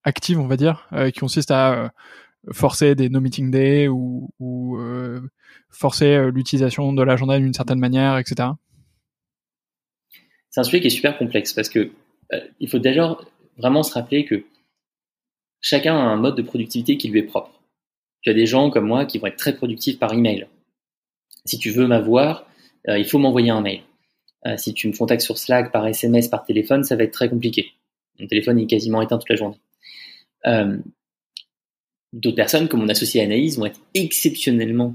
active, 0.05 0.41
on 0.41 0.47
va 0.47 0.57
dire, 0.57 0.89
qui 1.13 1.21
consiste 1.21 1.51
à 1.51 1.93
forcer 2.51 2.95
des 2.95 3.09
no 3.09 3.21
meeting 3.21 3.51
day 3.51 3.89
ou, 3.89 4.29
euh, 4.79 5.21
forcer 5.71 6.15
euh, 6.17 6.31
l'utilisation 6.31 6.93
de 6.93 7.03
l'agenda 7.03 7.39
d'une 7.39 7.55
certaine 7.55 7.79
manière, 7.79 8.19
etc. 8.19 8.51
C'est 10.51 10.61
un 10.61 10.65
sujet 10.65 10.81
qui 10.81 10.89
est 10.89 10.91
super 10.91 11.17
complexe 11.17 11.53
parce 11.53 11.69
que 11.69 11.93
euh, 12.33 12.41
il 12.61 12.69
faut 12.69 12.79
déjà 12.79 13.17
vraiment 13.57 13.83
se 13.83 13.95
rappeler 13.95 14.25
que 14.25 14.45
chacun 15.61 15.97
a 15.97 16.01
un 16.01 16.17
mode 16.17 16.37
de 16.37 16.43
productivité 16.43 16.97
qui 16.97 17.09
lui 17.09 17.21
est 17.21 17.25
propre. 17.25 17.63
Tu 18.23 18.31
as 18.31 18.35
des 18.35 18.47
gens 18.47 18.71
comme 18.71 18.87
moi 18.87 19.05
qui 19.05 19.19
vont 19.19 19.27
être 19.27 19.37
très 19.37 19.55
productifs 19.55 19.99
par 19.99 20.13
email. 20.13 20.47
Si 21.45 21.59
tu 21.59 21.71
veux 21.71 21.87
m'avoir, 21.87 22.47
il 22.87 23.05
faut 23.05 23.19
m'envoyer 23.19 23.51
un 23.51 23.61
mail. 23.61 23.83
si 24.57 24.75
tu 24.75 24.87
me 24.87 24.97
contactes 24.97 25.23
sur 25.23 25.39
Slack, 25.39 25.73
par 25.73 25.85
SMS, 25.87 26.29
par 26.29 26.45
téléphone, 26.45 26.85
ça 26.85 26.95
va 26.95 27.03
être 27.03 27.13
très 27.13 27.29
compliqué. 27.29 27.73
Mon 28.21 28.29
téléphone 28.29 28.61
est 28.61 28.67
quasiment 28.67 29.03
éteint 29.03 29.19
toute 29.19 29.29
la 29.29 29.35
journée. 29.35 29.59
D'autres 32.13 32.37
personnes, 32.37 32.69
comme 32.69 32.81
mon 32.81 32.89
associé 32.89 33.23
Anaïs, 33.23 33.57
vont 33.57 33.67
être 33.67 33.81
exceptionnellement 33.95 34.95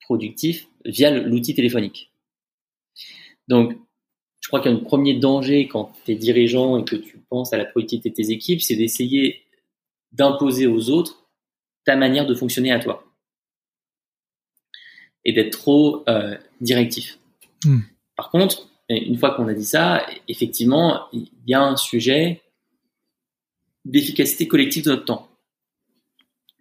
productifs 0.00 0.68
via 0.84 1.10
l'outil 1.10 1.54
téléphonique. 1.54 2.12
Donc, 3.46 3.76
je 4.40 4.48
crois 4.48 4.60
qu'un 4.60 4.76
premier 4.76 5.14
danger 5.14 5.68
quand 5.68 5.92
tu 6.04 6.12
es 6.12 6.14
dirigeant 6.14 6.78
et 6.78 6.84
que 6.84 6.96
tu 6.96 7.18
penses 7.28 7.52
à 7.52 7.58
la 7.58 7.64
productivité 7.64 8.10
de 8.10 8.14
tes 8.14 8.30
équipes, 8.30 8.62
c'est 8.62 8.76
d'essayer 8.76 9.42
d'imposer 10.12 10.66
aux 10.66 10.90
autres 10.90 11.28
ta 11.84 11.96
manière 11.96 12.26
de 12.26 12.34
fonctionner 12.34 12.72
à 12.72 12.80
toi. 12.80 13.04
et 15.24 15.32
d'être 15.32 15.58
trop 15.58 16.04
euh, 16.08 16.38
directif. 16.62 17.18
Hmm. 17.64 17.80
Par 18.16 18.30
contre, 18.30 18.68
une 18.88 19.18
fois 19.18 19.34
qu'on 19.34 19.46
a 19.48 19.52
dit 19.52 19.64
ça, 19.64 20.06
effectivement, 20.26 21.06
il 21.12 21.28
y 21.46 21.52
a 21.52 21.62
un 21.62 21.76
sujet 21.76 22.40
d'efficacité 23.84 24.48
collective 24.48 24.84
de 24.84 24.90
notre 24.90 25.04
temps. 25.04 25.27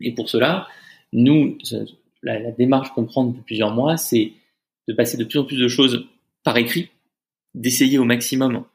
Et 0.01 0.13
pour 0.13 0.29
cela, 0.29 0.67
nous, 1.13 1.57
la, 2.23 2.51
démarche 2.51 2.91
qu'on 2.93 3.05
prend 3.05 3.25
depuis 3.25 3.41
plusieurs 3.41 3.73
mois, 3.73 3.97
c'est 3.97 4.33
de 4.87 4.93
passer 4.93 5.17
de 5.17 5.23
plus 5.23 5.39
en 5.39 5.43
plus 5.43 5.57
de 5.57 5.67
choses 5.67 6.07
par 6.43 6.57
écrit, 6.57 6.89
d'essayer 7.53 7.97
au 7.97 8.03
maximum 8.05 8.65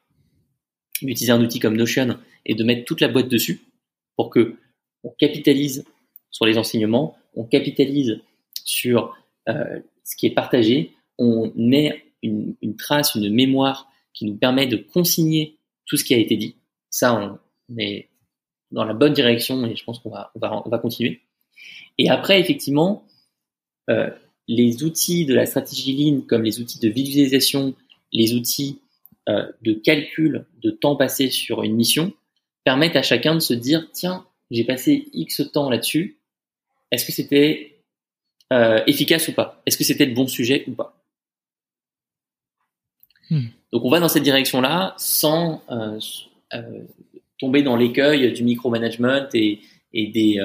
d'utiliser 1.01 1.33
un 1.33 1.43
outil 1.43 1.59
comme 1.59 1.77
Notion 1.77 2.19
et 2.47 2.55
de 2.55 2.65
mettre 2.65 2.85
toute 2.85 3.01
la 3.01 3.09
boîte 3.09 3.29
dessus 3.29 3.63
pour 4.17 4.31
que 4.31 4.57
on 5.05 5.11
capitalise 5.11 5.85
sur 6.31 6.47
les 6.47 6.59
enseignements, 6.59 7.17
on 7.35 7.45
capitalise 7.45 8.21
sur 8.65 9.17
euh, 9.49 9.81
ce 10.05 10.17
qui 10.17 10.27
est 10.27 10.35
partagé, 10.35 10.93
on 11.19 11.53
met 11.57 12.05
une, 12.23 12.77
trace, 12.79 13.15
une 13.15 13.33
mémoire 13.33 13.91
qui 14.15 14.27
nous 14.27 14.37
permet 14.37 14.67
de 14.67 14.77
consigner 14.77 15.59
tout 15.87 15.97
ce 15.97 16.05
qui 16.05 16.15
a 16.15 16.19
été 16.19 16.37
dit. 16.37 16.57
Ça, 16.89 17.39
on, 17.69 17.79
est 17.79 18.09
dans 18.73 18.85
la 18.85 18.95
bonne 18.95 19.13
direction 19.13 19.65
et 19.67 19.77
je 19.77 19.85
pense 19.85 19.99
qu'on 19.99 20.11
va, 20.11 20.33
on 20.35 20.41
va, 20.41 20.63
on 20.65 20.69
va 20.69 20.79
continuer. 20.79 21.21
Et 21.99 22.09
après, 22.09 22.41
effectivement, 22.41 23.07
euh, 23.91 24.11
les 24.49 24.83
outils 24.83 25.27
de 25.27 25.35
la 25.35 25.47
stratégie 25.47 25.95
Lean, 25.95 26.23
comme 26.23 26.43
les 26.43 26.61
outils 26.61 26.81
de 26.81 26.89
visualisation, 26.89 27.75
les 28.13 28.35
outils 28.35 28.81
euh, 29.29 29.51
de 29.63 29.73
calcul 29.73 30.47
de 30.63 30.71
temps 30.71 30.97
passé 30.97 31.31
sur 31.31 31.63
une 31.63 31.75
mission, 31.75 32.13
permettent 32.65 32.97
à 32.97 33.03
chacun 33.03 33.35
de 33.35 33.41
se 33.41 33.55
dire, 33.55 33.89
tiens, 33.93 34.27
j'ai 34.51 34.65
passé 34.65 35.09
X 35.13 35.43
temps 35.53 35.71
là-dessus, 35.71 36.19
est-ce 36.91 37.07
que 37.07 37.13
c'était 37.13 37.79
euh, 38.53 38.83
efficace 38.87 39.29
ou 39.29 39.33
pas? 39.33 39.63
Est-ce 39.67 39.79
que 39.79 39.85
c'était 39.85 40.07
le 40.07 40.15
bon 40.15 40.27
sujet 40.27 40.65
ou 40.67 40.73
pas? 40.73 40.97
Hmm. 43.31 43.47
Donc 43.73 43.85
on 43.85 43.91
va 43.91 44.01
dans 44.01 44.09
cette 44.09 44.23
direction-là 44.25 44.95
sans 44.99 45.63
tomber 47.43 47.63
dans 47.63 47.77
l'écueil 47.77 48.33
du 48.33 48.45
micromanagement 48.45 49.27
et, 49.35 49.61
et 49.93 50.07
des 50.09 50.41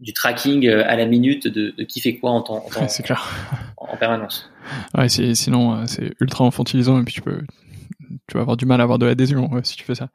du 0.00 0.12
tracking 0.12 0.68
à 0.68 0.96
la 0.96 1.06
minute 1.06 1.46
de, 1.46 1.74
de 1.76 1.84
qui 1.84 2.00
fait 2.00 2.16
quoi 2.16 2.32
en 2.32 2.42
temps, 2.42 2.64
en, 2.64 2.86
clair. 3.02 3.28
en, 3.76 3.96
permanence. 3.96 4.50
Ouais, 4.96 5.08
sinon 5.08 5.86
c'est 5.86 6.12
ultra 6.20 6.44
infantilisant 6.44 7.00
et 7.00 7.04
puis 7.04 7.14
tu 7.14 7.22
peux 7.22 7.40
tu 8.28 8.34
vas 8.34 8.40
avoir 8.42 8.56
du 8.56 8.66
mal 8.66 8.80
à 8.80 8.84
avoir 8.84 8.98
de 8.98 9.06
l'adhésion 9.06 9.50
si 9.62 9.76
tu 9.76 9.84
fais 9.84 9.94
ça. 9.94 10.08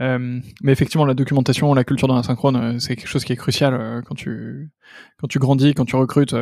Euh, 0.00 0.40
mais 0.62 0.72
effectivement, 0.72 1.04
la 1.04 1.14
documentation, 1.14 1.72
la 1.72 1.84
culture 1.84 2.08
dans 2.08 2.16
la 2.16 2.22
synchrone, 2.22 2.56
euh, 2.56 2.78
c'est 2.78 2.96
quelque 2.96 3.08
chose 3.08 3.24
qui 3.24 3.32
est 3.32 3.36
crucial 3.36 3.74
euh, 3.74 4.02
quand 4.02 4.14
tu 4.14 4.70
quand 5.18 5.28
tu 5.28 5.38
grandis, 5.38 5.74
quand 5.74 5.84
tu 5.84 5.96
recrutes. 5.96 6.34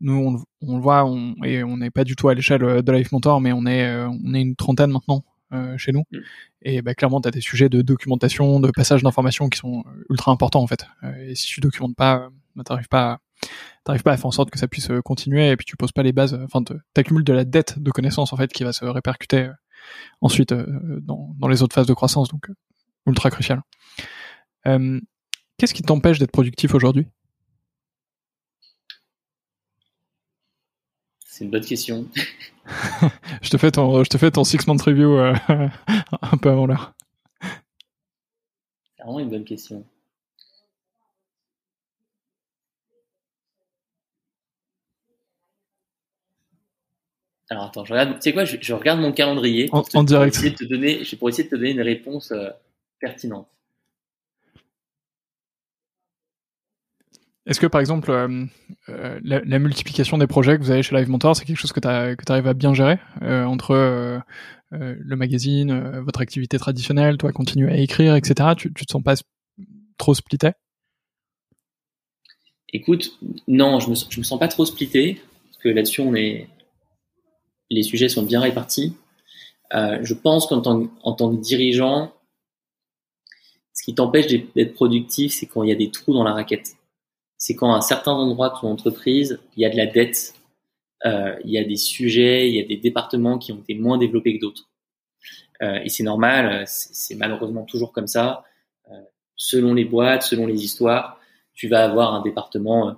nous, 0.00 0.14
on, 0.14 0.36
on, 0.66 0.76
le 0.76 0.82
voit, 0.82 1.04
on, 1.04 1.34
et 1.44 1.62
on 1.62 1.76
n'est 1.76 1.90
pas 1.90 2.04
du 2.04 2.16
tout 2.16 2.28
à 2.28 2.34
l'échelle 2.34 2.82
de 2.82 2.92
Life 2.92 3.12
Mentor, 3.12 3.40
mais 3.40 3.52
on 3.52 3.66
est 3.66 3.94
on 3.94 4.34
est 4.34 4.40
une 4.40 4.56
trentaine 4.56 4.90
maintenant 4.90 5.24
chez 5.76 5.92
nous. 5.92 6.04
Mm. 6.10 6.18
Et 6.62 6.82
bah, 6.82 6.94
clairement, 6.94 7.20
tu 7.20 7.28
as 7.28 7.30
des 7.30 7.40
sujets 7.40 7.68
de 7.68 7.82
documentation, 7.82 8.60
de 8.60 8.70
passage 8.70 9.02
d'informations 9.02 9.48
qui 9.48 9.58
sont 9.58 9.84
ultra 10.10 10.32
importants 10.32 10.62
en 10.62 10.66
fait. 10.66 10.86
et 11.20 11.34
si 11.34 11.46
tu 11.46 11.60
documentes 11.60 11.96
pas, 11.96 12.28
bah, 12.56 12.64
t'arrives 12.64 12.88
pas 12.88 13.20
t'arrives 13.84 14.02
pas 14.02 14.12
à 14.12 14.16
faire 14.16 14.26
en 14.26 14.32
sorte 14.32 14.50
que 14.50 14.58
ça 14.58 14.66
puisse 14.66 14.90
continuer 15.04 15.48
et 15.48 15.56
puis 15.56 15.64
tu 15.64 15.76
poses 15.76 15.92
pas 15.92 16.02
les 16.02 16.12
bases 16.12 16.34
enfin 16.34 16.60
t'accumules 16.92 17.22
de 17.22 17.32
la 17.32 17.44
dette 17.44 17.78
de 17.78 17.90
connaissances 17.92 18.32
en 18.32 18.36
fait 18.36 18.52
qui 18.52 18.64
va 18.64 18.72
se 18.72 18.84
répercuter 18.84 19.48
ensuite 20.20 20.52
dans, 20.52 21.34
dans 21.38 21.46
les 21.46 21.62
autres 21.62 21.74
phases 21.74 21.86
de 21.86 21.94
croissance 21.94 22.28
donc 22.28 22.50
ultra 23.08 23.30
crucial. 23.30 23.62
Euh, 24.66 25.00
qu'est-ce 25.56 25.74
qui 25.74 25.82
t'empêche 25.82 26.18
d'être 26.18 26.30
productif 26.30 26.74
aujourd'hui? 26.74 27.06
C'est 31.38 31.44
une 31.44 31.52
bonne 31.52 31.64
question. 31.64 32.04
je 33.42 33.48
te 33.48 33.56
fais 33.58 33.70
ton, 33.70 34.02
je 34.02 34.10
te 34.10 34.18
fais 34.18 34.32
ton 34.32 34.42
six 34.42 34.66
month 34.66 34.82
review 34.82 35.18
euh, 35.18 35.36
un 36.20 36.36
peu 36.36 36.50
avant 36.50 36.66
l'heure. 36.66 36.94
C'est 38.96 39.04
vraiment 39.04 39.20
une 39.20 39.30
bonne 39.30 39.44
question. 39.44 39.86
Alors 47.50 47.66
attends, 47.66 47.84
je 47.84 47.92
regarde. 47.92 48.14
Tu 48.14 48.22
sais 48.22 48.32
quoi 48.32 48.44
je, 48.44 48.72
regarde 48.72 48.98
mon 48.98 49.12
calendrier 49.12 49.68
en, 49.70 50.02
direct. 50.02 50.34
Pour 50.34 50.44
essayer 50.44 50.50
de 50.50 50.56
te 50.56 50.64
donner, 50.64 51.02
pour 51.20 51.28
essayer 51.28 51.44
de 51.44 51.50
te 51.50 51.54
donner 51.54 51.70
une 51.70 51.82
réponse. 51.82 52.32
Euh, 52.32 52.50
pertinente. 52.98 53.48
Est-ce 57.48 57.60
que 57.60 57.66
par 57.66 57.80
exemple 57.80 58.10
euh, 58.10 58.44
euh, 58.90 59.18
la, 59.24 59.58
multiplication 59.58 60.18
des 60.18 60.26
projets 60.26 60.58
que 60.58 60.62
vous 60.62 60.70
avez 60.70 60.82
chez 60.82 60.94
Live 60.94 61.08
Mentor, 61.08 61.34
c'est 61.34 61.46
quelque 61.46 61.56
chose 61.56 61.72
que 61.72 61.80
tu 61.80 61.88
arrives 61.88 62.46
à 62.46 62.52
bien 62.52 62.74
gérer 62.74 62.98
euh, 63.22 63.44
entre 63.44 64.22
le 64.70 65.16
magazine, 65.16 65.98
votre 66.00 66.20
activité 66.20 66.58
traditionnelle, 66.58 67.16
toi 67.16 67.32
continuer 67.32 67.72
à 67.72 67.78
écrire, 67.78 68.14
etc. 68.16 68.50
Tu, 68.54 68.72
tu 68.74 68.84
te 68.84 68.92
sens 68.92 69.02
pas 69.02 69.14
trop 69.96 70.12
splitté? 70.12 70.50
Écoute, 72.74 73.18
non, 73.48 73.80
je 73.80 73.86
me, 73.86 73.92
me 74.18 74.22
sens 74.22 74.38
pas 74.38 74.48
trop 74.48 74.66
splitté 74.66 75.18
parce 75.44 75.56
que 75.62 75.70
là-dessus 75.70 76.02
les 77.70 77.82
sujets 77.82 78.10
sont 78.10 78.24
bien 78.24 78.42
répartis. 78.42 78.94
je 79.72 80.12
pense 80.12 80.46
qu'en 80.46 80.60
tant, 80.60 80.86
en 81.02 81.14
tant 81.14 81.34
que 81.34 81.40
dirigeant, 81.40 82.12
ce 83.72 83.84
qui 83.84 83.94
t'empêche 83.94 84.26
d'être 84.26 84.74
productif, 84.74 85.32
c'est 85.32 85.46
quand 85.46 85.62
il 85.62 85.70
y 85.70 85.72
a 85.72 85.76
des 85.76 85.90
trous 85.90 86.12
dans 86.12 86.24
la 86.24 86.34
raquette. 86.34 86.77
C'est 87.38 87.54
quand 87.54 87.72
à 87.72 87.76
un 87.76 87.80
certain 87.80 88.12
endroit 88.12 88.50
de 88.50 88.60
ton 88.60 88.68
entreprise, 88.68 89.40
il 89.56 89.62
y 89.62 89.64
a 89.64 89.70
de 89.70 89.76
la 89.76 89.86
dette, 89.86 90.34
euh, 91.06 91.36
il 91.44 91.50
y 91.50 91.58
a 91.58 91.64
des 91.64 91.76
sujets, 91.76 92.48
il 92.48 92.56
y 92.56 92.60
a 92.60 92.66
des 92.66 92.76
départements 92.76 93.38
qui 93.38 93.52
ont 93.52 93.60
été 93.60 93.74
moins 93.74 93.98
développés 93.98 94.36
que 94.36 94.40
d'autres. 94.40 94.68
Euh, 95.62 95.80
et 95.84 95.88
c'est 95.88 96.02
normal, 96.02 96.64
c'est 96.66 97.14
malheureusement 97.14 97.64
toujours 97.64 97.92
comme 97.92 98.06
ça. 98.06 98.44
Euh, 98.90 98.94
selon 99.36 99.74
les 99.74 99.84
boîtes, 99.84 100.22
selon 100.22 100.46
les 100.46 100.64
histoires, 100.64 101.20
tu 101.54 101.68
vas 101.68 101.84
avoir 101.84 102.14
un 102.14 102.22
département 102.22 102.96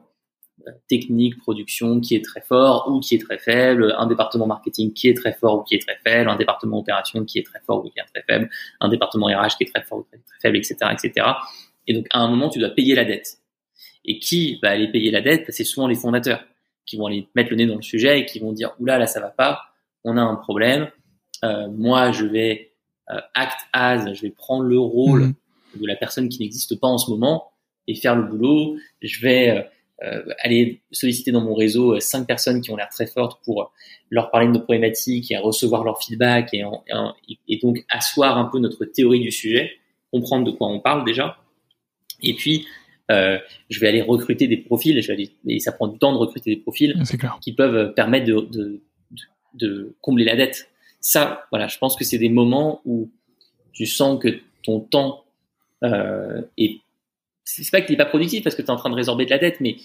technique, 0.88 1.38
production 1.38 2.00
qui 2.00 2.14
est 2.14 2.24
très 2.24 2.40
fort 2.40 2.88
ou 2.90 3.00
qui 3.00 3.14
est 3.14 3.18
très 3.18 3.38
faible, 3.38 3.94
un 3.98 4.06
département 4.06 4.46
marketing 4.46 4.92
qui 4.92 5.08
est 5.08 5.14
très 5.14 5.32
fort 5.32 5.60
ou 5.60 5.62
qui 5.62 5.74
est 5.74 5.78
très 5.78 5.98
faible, 6.04 6.28
un 6.28 6.36
département 6.36 6.78
opération 6.80 7.24
qui 7.24 7.38
est 7.38 7.42
très 7.42 7.60
fort 7.60 7.84
ou 7.84 7.88
qui 7.88 7.98
est 7.98 8.04
très 8.12 8.22
faible, 8.22 8.50
un 8.80 8.88
département 8.88 9.26
RH 9.26 9.56
qui 9.56 9.64
est 9.64 9.72
très 9.72 9.82
fort 9.82 10.00
ou 10.00 10.02
très, 10.02 10.20
faible, 10.42 10.58
etc., 10.58 10.76
etc. 10.92 11.26
Et 11.86 11.94
donc, 11.94 12.06
à 12.10 12.20
un 12.20 12.28
moment, 12.28 12.48
tu 12.50 12.58
dois 12.58 12.70
payer 12.70 12.94
la 12.94 13.04
dette. 13.04 13.39
Et 14.04 14.18
qui 14.18 14.58
va 14.62 14.70
aller 14.70 14.88
payer 14.88 15.10
la 15.10 15.20
dette? 15.20 15.46
C'est 15.50 15.64
souvent 15.64 15.86
les 15.86 15.94
fondateurs 15.94 16.44
qui 16.86 16.96
vont 16.96 17.06
aller 17.06 17.28
mettre 17.34 17.50
le 17.50 17.56
nez 17.56 17.66
dans 17.66 17.76
le 17.76 17.82
sujet 17.82 18.20
et 18.20 18.24
qui 18.24 18.38
vont 18.38 18.52
dire, 18.52 18.72
oula, 18.80 18.98
là, 18.98 19.06
ça 19.06 19.20
va 19.20 19.28
pas, 19.28 19.60
on 20.04 20.16
a 20.16 20.22
un 20.22 20.36
problème, 20.36 20.90
euh, 21.44 21.68
moi, 21.68 22.10
je 22.10 22.24
vais 22.24 22.72
euh, 23.10 23.20
act 23.34 23.58
as, 23.72 24.12
je 24.12 24.22
vais 24.22 24.30
prendre 24.30 24.64
le 24.64 24.78
rôle 24.78 25.22
mmh. 25.22 25.80
de 25.80 25.86
la 25.86 25.96
personne 25.96 26.28
qui 26.28 26.40
n'existe 26.40 26.78
pas 26.80 26.88
en 26.88 26.98
ce 26.98 27.10
moment 27.10 27.52
et 27.86 27.94
faire 27.94 28.16
le 28.16 28.22
boulot, 28.24 28.76
je 29.02 29.20
vais... 29.20 29.50
Euh, 29.50 29.62
euh, 30.02 30.22
aller 30.42 30.80
solliciter 30.90 31.30
dans 31.30 31.42
mon 31.42 31.52
réseau 31.52 31.92
euh, 31.92 32.00
cinq 32.00 32.26
personnes 32.26 32.62
qui 32.62 32.70
ont 32.70 32.76
l'air 32.76 32.88
très 32.88 33.06
fortes 33.06 33.38
pour 33.44 33.70
leur 34.08 34.30
parler 34.30 34.46
de 34.46 34.52
nos 34.52 34.60
problématiques 34.60 35.30
et 35.30 35.36
recevoir 35.36 35.84
leur 35.84 36.02
feedback 36.02 36.54
et, 36.54 36.64
et, 37.48 37.58
donc 37.58 37.84
asseoir 37.90 38.38
un 38.38 38.46
peu 38.46 38.58
notre 38.60 38.86
théorie 38.86 39.20
du 39.20 39.30
sujet, 39.30 39.72
comprendre 40.10 40.50
de 40.50 40.52
quoi 40.52 40.68
on 40.68 40.80
parle 40.80 41.04
déjà. 41.04 41.36
Et 42.22 42.32
puis, 42.32 42.66
euh, 43.10 43.38
je 43.68 43.80
vais 43.80 43.88
aller 43.88 44.02
recruter 44.02 44.48
des 44.48 44.56
profils, 44.56 44.98
et 45.46 45.58
ça 45.58 45.72
prend 45.72 45.88
du 45.88 45.98
temps 45.98 46.12
de 46.12 46.18
recruter 46.18 46.54
des 46.54 46.60
profils 46.60 46.94
qui 47.40 47.52
peuvent 47.52 47.92
permettre 47.94 48.26
de, 48.26 48.40
de, 48.50 48.80
de, 49.54 49.96
combler 50.00 50.24
la 50.24 50.36
dette. 50.36 50.70
Ça, 51.00 51.46
voilà, 51.50 51.66
je 51.66 51.78
pense 51.78 51.96
que 51.96 52.04
c'est 52.04 52.18
des 52.18 52.28
moments 52.28 52.80
où 52.84 53.10
tu 53.72 53.86
sens 53.86 54.20
que 54.20 54.40
ton 54.62 54.80
temps 54.80 55.24
euh, 55.82 56.42
est 56.56 56.80
c'est 57.44 57.70
pas 57.70 57.80
que 57.80 57.86
tu 57.86 57.92
n'es 57.92 57.98
pas 57.98 58.06
productif 58.06 58.44
parce 58.44 58.54
que 58.54 58.62
tu 58.62 58.68
es 58.68 58.70
en 58.70 58.76
train 58.76 58.90
de 58.90 58.94
résorber 58.94 59.24
de 59.24 59.30
la 59.30 59.38
dette, 59.38 59.60
mais 59.60 59.76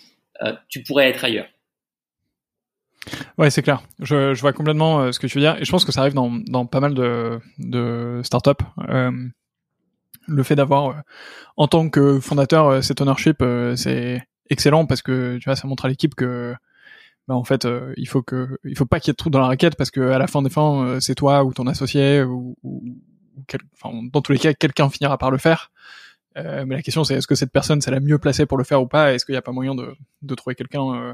euh, 0.43 0.53
tu 0.69 0.83
pourrais 0.83 1.09
être 1.09 1.23
ailleurs. 1.23 1.47
Ouais, 3.37 3.49
c'est 3.49 3.61
clair. 3.61 3.83
Je, 3.99 4.33
je, 4.33 4.41
vois 4.41 4.53
complètement 4.53 5.01
euh, 5.01 5.11
ce 5.11 5.19
que 5.19 5.27
tu 5.27 5.37
veux 5.37 5.43
dire. 5.43 5.57
Et 5.59 5.65
je 5.65 5.71
pense 5.71 5.85
que 5.85 5.91
ça 5.91 6.01
arrive 6.01 6.13
dans, 6.13 6.31
dans 6.47 6.65
pas 6.65 6.79
mal 6.79 6.93
de, 6.93 7.39
de 7.59 8.21
startups. 8.23 8.63
Euh, 8.89 9.11
le 10.27 10.43
fait 10.43 10.55
d'avoir, 10.55 10.89
euh, 10.89 10.93
en 11.57 11.67
tant 11.67 11.89
que 11.89 12.19
fondateur, 12.19 12.83
cet 12.83 13.01
ownership, 13.01 13.43
c'est 13.75 14.23
excellent 14.49 14.85
parce 14.85 15.01
que 15.01 15.37
tu 15.37 15.45
vois, 15.45 15.55
ça 15.55 15.67
montre 15.67 15.85
à 15.85 15.89
l'équipe 15.89 16.15
que, 16.15 16.53
bah, 17.27 17.35
en 17.35 17.43
fait, 17.43 17.67
il 17.97 18.07
faut 18.07 18.21
que, 18.21 18.57
il 18.63 18.77
faut 18.77 18.85
pas 18.85 18.99
qu'il 18.99 19.09
y 19.09 19.11
ait 19.11 19.13
de 19.13 19.17
trous 19.17 19.29
dans 19.29 19.39
la 19.39 19.47
raquette 19.47 19.75
parce 19.75 19.91
que 19.91 20.01
à 20.11 20.17
la 20.17 20.27
fin 20.27 20.41
des 20.41 20.49
fins, 20.49 20.99
c'est 20.99 21.15
toi 21.15 21.43
ou 21.43 21.53
ton 21.53 21.67
associé 21.67 22.23
ou, 22.23 22.57
ou, 22.63 22.83
enfin, 23.81 23.97
dans 24.11 24.21
tous 24.21 24.31
les 24.31 24.39
cas, 24.39 24.53
quelqu'un 24.53 24.89
finira 24.89 25.17
par 25.17 25.31
le 25.31 25.37
faire. 25.37 25.71
Euh, 26.37 26.65
mais 26.65 26.75
la 26.75 26.81
question 26.81 27.05
c'est 27.05 27.15
est-ce 27.15 27.27
que 27.27 27.35
cette 27.35 27.51
personne 27.51 27.79
c'est 27.79 27.91
la 27.91 28.01
mieux 28.01 28.17
placée 28.17 28.45
pour 28.45 28.57
le 28.57 28.63
faire 28.63 28.81
ou 28.81 28.87
pas? 28.87 29.13
Est-ce 29.13 29.25
qu'il 29.25 29.33
n'y 29.33 29.37
a 29.37 29.41
pas 29.41 29.53
moyen 29.53 29.73
de, 29.73 29.95
de 30.21 30.35
trouver 30.35 30.55
quelqu'un 30.55 30.93
euh, 30.93 31.13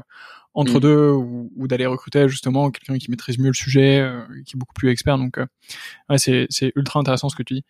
entre 0.52 0.78
mm. 0.78 0.80
deux 0.80 1.10
ou, 1.10 1.52
ou 1.56 1.68
d'aller 1.68 1.86
recruter 1.86 2.28
justement 2.28 2.70
quelqu'un 2.70 2.98
qui 2.98 3.08
maîtrise 3.10 3.38
mieux 3.38 3.48
le 3.48 3.54
sujet, 3.54 4.00
euh, 4.00 4.22
qui 4.44 4.56
est 4.56 4.58
beaucoup 4.58 4.74
plus 4.74 4.90
expert? 4.90 5.18
Donc 5.18 5.38
ouais, 6.08 6.18
c'est, 6.18 6.46
c'est 6.50 6.72
ultra 6.74 6.98
intéressant 6.98 7.28
ce 7.28 7.36
que 7.36 7.44
tu 7.44 7.54
dis. 7.54 7.64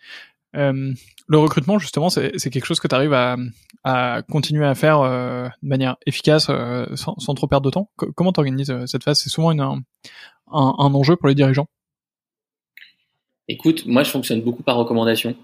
Euh, 0.55 0.93
le 1.29 1.39
recrutement, 1.39 1.79
justement, 1.79 2.11
c'est 2.11 2.51
quelque 2.51 2.65
chose 2.67 2.81
que 2.81 2.89
tu 2.89 2.95
arrives 2.95 3.13
à, 3.13 3.37
à, 3.85 4.23
continuer 4.23 4.67
à 4.67 4.75
faire 4.75 5.01
euh, 5.01 5.49
de 5.63 5.69
manière 5.69 5.97
efficace 6.07 6.49
euh, 6.51 6.87
sans, 6.95 7.19
sans, 7.19 7.35
trop 7.35 7.47
perdre 7.47 7.65
de 7.65 7.71
temps. 7.71 7.91
comment 7.97 8.33
tu 8.33 8.41
organises 8.41 8.75
cette 8.87 9.03
phase? 9.03 9.21
C'est 9.21 9.31
souvent 9.31 9.51
une, 9.53 9.61
un, 9.61 9.83
un, 10.53 10.95
enjeu 10.95 11.17
pour 11.17 11.29
les 11.29 11.35
dirigeants. 11.35 11.69
Écoute, 13.49 13.87
moi, 13.87 14.03
je 14.03 14.11
fonctionne 14.11 14.43
beaucoup 14.43 14.63
par 14.63 14.77
recommandation. 14.77 15.35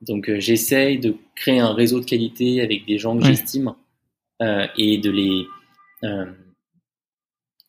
Donc, 0.00 0.30
j'essaye 0.38 0.98
de 0.98 1.16
créer 1.36 1.60
un 1.60 1.72
réseau 1.72 2.00
de 2.00 2.04
qualité 2.04 2.60
avec 2.60 2.84
des 2.86 2.98
gens 2.98 3.16
que 3.16 3.24
j'estime 3.24 3.74
et 4.40 4.98
de 4.98 5.10
les 5.10 5.46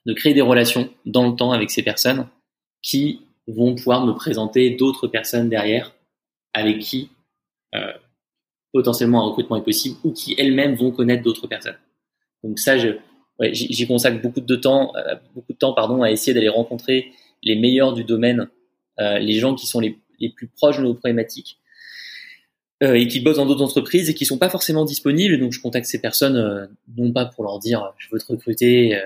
de 0.06 0.14
créer 0.14 0.34
des 0.34 0.42
relations 0.42 0.90
dans 1.06 1.28
le 1.28 1.36
temps 1.36 1.52
avec 1.52 1.72
ces 1.72 1.82
personnes 1.82 2.28
qui 2.82 3.22
vont 3.48 3.76
pouvoir 3.76 4.06
me 4.06 4.14
présenter 4.14 4.72
d'autres 4.72 5.08
personnes 5.08 5.50
derrière 5.50 5.95
avec 6.56 6.80
qui 6.80 7.10
euh, 7.76 7.92
potentiellement 8.72 9.24
un 9.24 9.28
recrutement 9.28 9.58
est 9.58 9.64
possible 9.64 9.98
ou 10.04 10.12
qui 10.12 10.36
elles-mêmes 10.38 10.76
vont 10.76 10.92
connaître 10.92 11.22
d'autres 11.22 11.48
personnes. 11.48 11.78
Donc 12.44 12.60
ça, 12.60 12.78
j'y 12.78 13.88
consacre 13.88 14.22
beaucoup 14.22 14.42
de 14.42 14.56
temps, 14.56 14.94
euh, 14.96 15.16
beaucoup 15.36 15.54
de 15.54 15.58
temps 15.58 15.74
pardon, 15.74 16.02
à 16.02 16.12
essayer 16.12 16.34
d'aller 16.34 16.50
rencontrer 16.50 17.12
les 17.44 17.56
meilleurs 17.56 17.94
du 17.94 18.04
domaine, 18.04 18.50
euh, 19.00 19.20
les 19.20 19.40
gens 19.40 19.54
qui 19.54 19.68
sont 19.68 19.80
les, 19.80 20.00
les, 20.20 20.30
plus 20.30 20.48
proches 20.48 20.78
de 20.78 20.84
nos 20.84 20.94
problématiques 20.94 21.60
et 22.82 23.08
qui 23.08 23.22
bossent 23.22 23.38
dans 23.38 23.46
d'autres 23.46 23.64
entreprises 23.64 24.10
et 24.10 24.14
qui 24.14 24.26
sont 24.26 24.38
pas 24.38 24.50
forcément 24.50 24.84
disponibles. 24.86 25.40
Donc 25.40 25.54
je 25.54 25.62
contacte 25.62 25.86
ces 25.86 26.00
personnes 26.00 26.70
non 26.98 27.12
pas 27.14 27.26
pour 27.26 27.44
leur 27.44 27.60
dire 27.60 27.94
je 27.98 28.10
veux 28.12 28.20
te 28.20 28.28
recruter, 28.28 29.02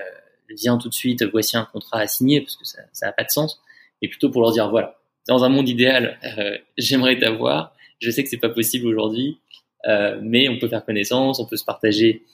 viens 0.48 0.76
tout 0.76 0.88
de 0.88 0.94
suite, 0.94 1.24
voici 1.24 1.56
un 1.56 1.64
contrat 1.64 2.00
à 2.00 2.06
signer 2.08 2.40
parce 2.40 2.56
que 2.56 2.64
ça 2.64 3.06
n'a 3.06 3.12
pas 3.12 3.24
de 3.24 3.30
sens, 3.30 3.62
mais 4.02 4.08
plutôt 4.08 4.28
pour 4.28 4.42
leur 4.42 4.52
dire 4.52 4.68
voilà, 4.70 4.99
dans 5.30 5.44
un 5.44 5.48
monde 5.48 5.68
idéal, 5.68 6.18
euh, 6.24 6.58
j'aimerais 6.76 7.16
t'avoir. 7.16 7.72
Je 8.00 8.10
sais 8.10 8.24
que 8.24 8.28
c'est 8.28 8.36
pas 8.36 8.48
possible 8.48 8.88
aujourd'hui, 8.88 9.38
euh, 9.86 10.18
mais 10.20 10.48
on 10.48 10.58
peut 10.58 10.66
faire 10.66 10.84
connaissance, 10.84 11.38
on 11.38 11.46
peut 11.46 11.56
se 11.56 11.64
partager 11.64 12.24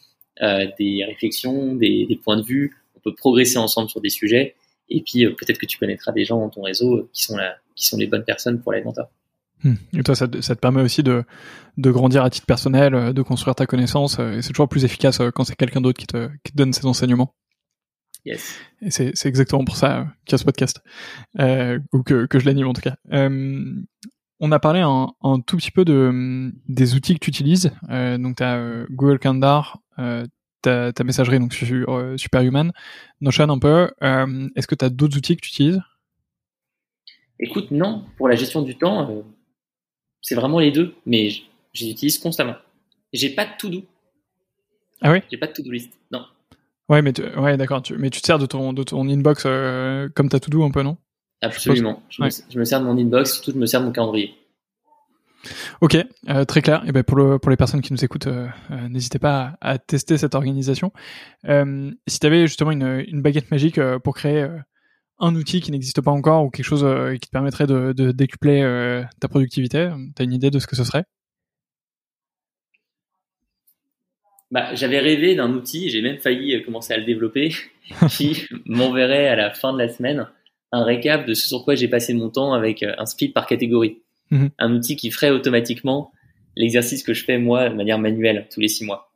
euh, 0.40 0.66
des 0.78 1.04
réflexions, 1.04 1.74
des, 1.74 2.18
points 2.24 2.38
de 2.38 2.42
vue, 2.42 2.74
on 2.96 3.00
peut 3.00 3.14
progresser 3.14 3.58
ensemble 3.58 3.90
sur 3.90 4.00
des 4.00 4.08
sujets. 4.08 4.54
Et 4.88 5.02
puis 5.02 5.26
peut-être 5.26 5.58
que 5.58 5.66
tu 5.66 5.76
connaîtras 5.76 6.12
des 6.12 6.24
gens 6.24 6.38
dans 6.38 6.48
ton 6.48 6.62
réseau 6.62 7.10
qui 7.12 7.24
sont 7.24 7.36
la, 7.36 7.56
qui 7.74 7.86
sont 7.86 7.98
les 7.98 8.06
bonnes 8.06 8.24
personnes 8.24 8.62
pour 8.62 8.72
l'alimenteur. 8.72 9.08
Hmm. 9.62 9.74
Et 9.98 10.02
toi, 10.02 10.14
ça, 10.14 10.26
te 10.26 10.54
permet 10.54 10.80
aussi 10.80 11.02
de, 11.02 11.22
de 11.76 11.90
grandir 11.90 12.24
à 12.24 12.30
titre 12.30 12.46
personnel, 12.46 13.12
de 13.12 13.22
construire 13.22 13.54
ta 13.54 13.66
connaissance, 13.66 14.18
et 14.18 14.40
c'est 14.40 14.52
toujours 14.52 14.68
plus 14.68 14.86
efficace 14.86 15.20
quand 15.34 15.44
c'est 15.44 15.56
quelqu'un 15.56 15.82
d'autre 15.82 15.98
qui 15.98 16.06
te, 16.06 16.28
qui 16.44 16.52
te 16.52 16.56
donne 16.56 16.72
ces 16.72 16.86
enseignements. 16.86 17.34
Yes. 18.26 18.58
Et 18.82 18.90
c'est 18.90 19.26
exactement 19.26 19.64
pour 19.64 19.76
ça 19.76 20.08
qu'il 20.24 20.32
y 20.32 20.34
a 20.34 20.38
ce 20.38 20.44
podcast, 20.44 20.82
euh, 21.38 21.78
ou 21.92 22.02
que, 22.02 22.26
que 22.26 22.40
je 22.40 22.44
l'anime 22.44 22.66
en 22.66 22.72
tout 22.72 22.80
cas. 22.80 22.96
Euh, 23.12 23.72
on 24.40 24.50
a 24.52 24.58
parlé 24.58 24.80
un, 24.80 25.12
un, 25.22 25.40
tout 25.40 25.56
petit 25.56 25.70
peu 25.70 25.84
de, 25.84 26.52
des 26.68 26.94
outils 26.96 27.14
que 27.14 27.20
tu 27.20 27.30
utilises. 27.30 27.70
Euh, 27.88 28.18
donc, 28.18 28.38
tu 28.38 28.42
as 28.42 28.84
Google 28.90 29.20
Calendar, 29.20 29.80
ta, 30.60 30.92
ta 30.92 31.04
messagerie 31.04 31.38
donc 31.38 31.54
Superhuman, 31.54 32.72
Notion 33.20 33.48
un 33.48 33.58
peu. 33.60 33.90
Est-ce 34.56 34.66
que 34.66 34.74
tu 34.74 34.84
as 34.84 34.90
d'autres 34.90 35.16
outils 35.16 35.36
que 35.36 35.42
tu 35.42 35.50
utilises? 35.50 35.80
Écoute, 37.38 37.70
non. 37.70 38.06
Pour 38.16 38.28
la 38.28 38.34
gestion 38.34 38.60
du 38.60 38.76
temps, 38.76 39.24
c'est 40.20 40.34
vraiment 40.34 40.58
les 40.58 40.72
deux, 40.72 40.96
mais 41.06 41.30
je 41.30 41.44
les 41.84 41.90
utilise 41.92 42.18
constamment. 42.18 42.56
J'ai 43.12 43.30
pas 43.30 43.46
de 43.46 43.52
to-do. 43.56 43.84
Ah 45.00 45.12
oui? 45.12 45.20
J'ai 45.30 45.38
pas 45.38 45.46
de 45.46 45.52
to-do 45.52 45.70
list. 45.70 45.92
Non. 46.10 46.26
Ouais, 46.88 47.02
mais 47.02 47.12
tu, 47.12 47.22
ouais, 47.22 47.56
d'accord. 47.56 47.82
Tu, 47.82 47.96
mais 47.96 48.10
tu 48.10 48.20
te 48.20 48.26
sers 48.26 48.38
de 48.38 48.46
ton, 48.46 48.72
de 48.72 48.82
ton 48.82 49.08
inbox 49.08 49.42
euh, 49.46 50.08
comme 50.14 50.28
t'as 50.28 50.38
tout 50.38 50.50
doux 50.50 50.64
un 50.64 50.70
peu, 50.70 50.82
non? 50.82 50.96
Absolument. 51.42 52.02
Je, 52.08 52.22
me, 52.22 52.64
sers 52.64 52.80
de 52.80 52.86
mon 52.86 52.96
inbox, 52.96 53.34
surtout 53.34 53.52
je 53.52 53.58
me 53.58 53.66
sers 53.66 53.80
de 53.80 53.86
mon 53.86 53.92
calendrier. 53.92 54.34
Ok, 55.80 55.96
euh, 56.28 56.44
très 56.44 56.62
clair. 56.62 56.82
Et 56.86 56.92
ben 56.92 57.02
pour, 57.02 57.16
le, 57.16 57.38
pour 57.38 57.50
les 57.50 57.56
personnes 57.56 57.82
qui 57.82 57.92
nous 57.92 58.04
écoutent, 58.04 58.26
euh, 58.28 58.48
n'hésitez 58.88 59.18
pas 59.18 59.56
à, 59.60 59.72
à, 59.72 59.78
tester 59.78 60.16
cette 60.16 60.34
organisation. 60.34 60.92
Si 61.44 62.20
tu 62.20 62.26
avais 62.26 62.46
justement 62.46 62.70
une, 62.70 63.04
une 63.06 63.20
baguette 63.20 63.50
magique 63.50 63.80
pour 64.02 64.14
créer 64.14 64.48
un 65.18 65.34
outil 65.34 65.60
qui 65.60 65.72
n'existe 65.72 66.00
pas 66.00 66.10
encore 66.10 66.44
ou 66.44 66.50
quelque 66.50 66.66
chose 66.66 66.86
qui 67.20 67.28
te 67.28 67.32
permettrait 67.32 67.66
de, 67.66 67.92
de 67.92 68.12
décupler 68.12 69.04
ta 69.20 69.28
productivité, 69.28 69.90
tu 70.14 70.22
as 70.22 70.24
une 70.24 70.32
idée 70.32 70.50
de 70.50 70.58
ce 70.58 70.66
que 70.66 70.76
ce 70.76 70.84
serait? 70.84 71.04
Bah, 74.50 74.74
j'avais 74.74 75.00
rêvé 75.00 75.34
d'un 75.34 75.52
outil, 75.52 75.90
j'ai 75.90 76.02
même 76.02 76.18
failli 76.18 76.54
euh, 76.54 76.60
commencer 76.64 76.92
à 76.92 76.96
le 76.96 77.04
développer, 77.04 77.52
qui 78.08 78.46
m'enverrait 78.64 79.28
à 79.28 79.36
la 79.36 79.52
fin 79.52 79.72
de 79.72 79.78
la 79.78 79.88
semaine 79.88 80.26
un 80.72 80.84
récap 80.84 81.26
de 81.26 81.34
ce 81.34 81.48
sur 81.48 81.64
quoi 81.64 81.74
j'ai 81.74 81.88
passé 81.88 82.14
mon 82.14 82.30
temps 82.30 82.52
avec 82.52 82.82
euh, 82.82 82.94
un 82.98 83.06
split 83.06 83.28
par 83.28 83.46
catégorie. 83.46 83.98
Mhm. 84.30 84.50
Un 84.58 84.74
outil 84.74 84.96
qui 84.96 85.10
ferait 85.10 85.30
automatiquement 85.30 86.12
l'exercice 86.56 87.02
que 87.02 87.14
je 87.14 87.24
fais 87.24 87.38
moi 87.38 87.68
de 87.68 87.74
manière 87.74 87.98
manuelle 87.98 88.48
tous 88.52 88.60
les 88.60 88.68
six 88.68 88.84
mois. 88.84 89.12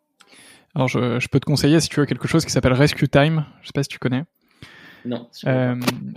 Alors 0.74 0.88
je, 0.88 1.18
je 1.18 1.28
peux 1.28 1.40
te 1.40 1.46
conseiller 1.46 1.80
si 1.80 1.88
tu 1.88 1.98
veux 1.98 2.06
quelque 2.06 2.28
chose 2.28 2.44
qui 2.44 2.52
s'appelle 2.52 2.74
Rescue 2.74 3.08
Time. 3.08 3.44
Je 3.62 3.68
sais 3.68 3.72
pas 3.74 3.82
si 3.82 3.88
tu 3.88 3.98
connais. 3.98 4.22
Non. 5.04 5.28
Euh, 5.46 5.74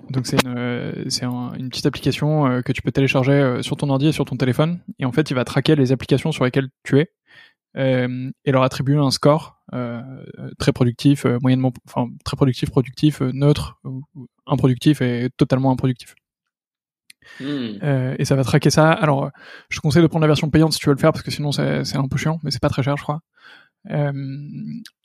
donc 0.09 0.27
c'est 0.27 0.43
une, 0.43 1.05
c'est 1.07 1.25
une 1.25 1.69
petite 1.69 1.85
application 1.85 2.45
euh, 2.45 2.61
que 2.61 2.71
tu 2.71 2.81
peux 2.81 2.91
télécharger 2.91 3.59
sur 3.61 3.77
ton 3.77 3.89
ordi 3.89 4.07
et 4.07 4.11
sur 4.11 4.25
ton 4.25 4.35
téléphone. 4.35 4.79
Et 4.99 5.05
en 5.05 5.11
fait, 5.11 5.31
il 5.31 5.33
va 5.33 5.45
traquer 5.45 5.75
les 5.75 5.91
applications 5.91 6.31
sur 6.31 6.43
lesquelles 6.43 6.69
tu 6.83 6.99
es 6.99 7.09
euh, 7.75 8.31
et 8.45 8.51
leur 8.51 8.63
attribuer 8.63 8.97
un 8.97 9.11
score 9.11 9.63
euh, 9.73 10.01
très 10.59 10.71
productif, 10.71 11.25
euh, 11.25 11.39
moyennement, 11.41 11.73
enfin 11.87 12.07
très 12.23 12.35
productif, 12.35 12.69
productif, 12.69 13.21
neutre, 13.21 13.79
improductif 14.45 15.01
et 15.01 15.29
totalement 15.37 15.71
improductif. 15.71 16.15
Hmm. 17.39 17.77
Euh, 17.83 18.15
et 18.19 18.25
ça 18.25 18.35
va 18.35 18.43
traquer 18.43 18.69
ça. 18.69 18.91
Alors, 18.91 19.31
je 19.69 19.77
te 19.77 19.81
conseille 19.81 20.01
de 20.01 20.07
prendre 20.07 20.23
la 20.23 20.27
version 20.27 20.49
payante 20.49 20.73
si 20.73 20.79
tu 20.79 20.87
veux 20.87 20.93
le 20.93 20.99
faire, 20.99 21.11
parce 21.11 21.23
que 21.23 21.31
sinon 21.31 21.51
c'est 21.51 21.95
un 21.95 22.07
peu 22.07 22.17
chiant, 22.17 22.39
mais 22.43 22.51
c'est 22.51 22.61
pas 22.61 22.69
très 22.69 22.83
cher, 22.83 22.97
je 22.97 23.03
crois. 23.03 23.21
Euh, 23.89 24.11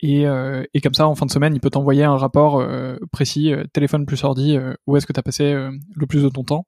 et, 0.01 0.27
euh, 0.27 0.65
et, 0.75 0.81
comme 0.81 0.95
ça, 0.95 1.09
en 1.09 1.15
fin 1.15 1.27
de 1.27 1.31
semaine, 1.31 1.55
il 1.55 1.61
peut 1.61 1.71
t'envoyer 1.71 2.05
un 2.05 2.17
rapport 2.17 2.65
précis, 3.13 3.53
téléphone 3.73 4.07
plus 4.07 4.23
ordi, 4.25 4.59
où 4.87 4.97
est-ce 4.97 5.07
que 5.07 5.13
tu 5.13 5.21
as 5.21 5.23
passé 5.23 5.53
le 5.53 6.07
plus 6.07 6.23
de 6.23 6.29
ton 6.29 6.45
temps 6.45 6.67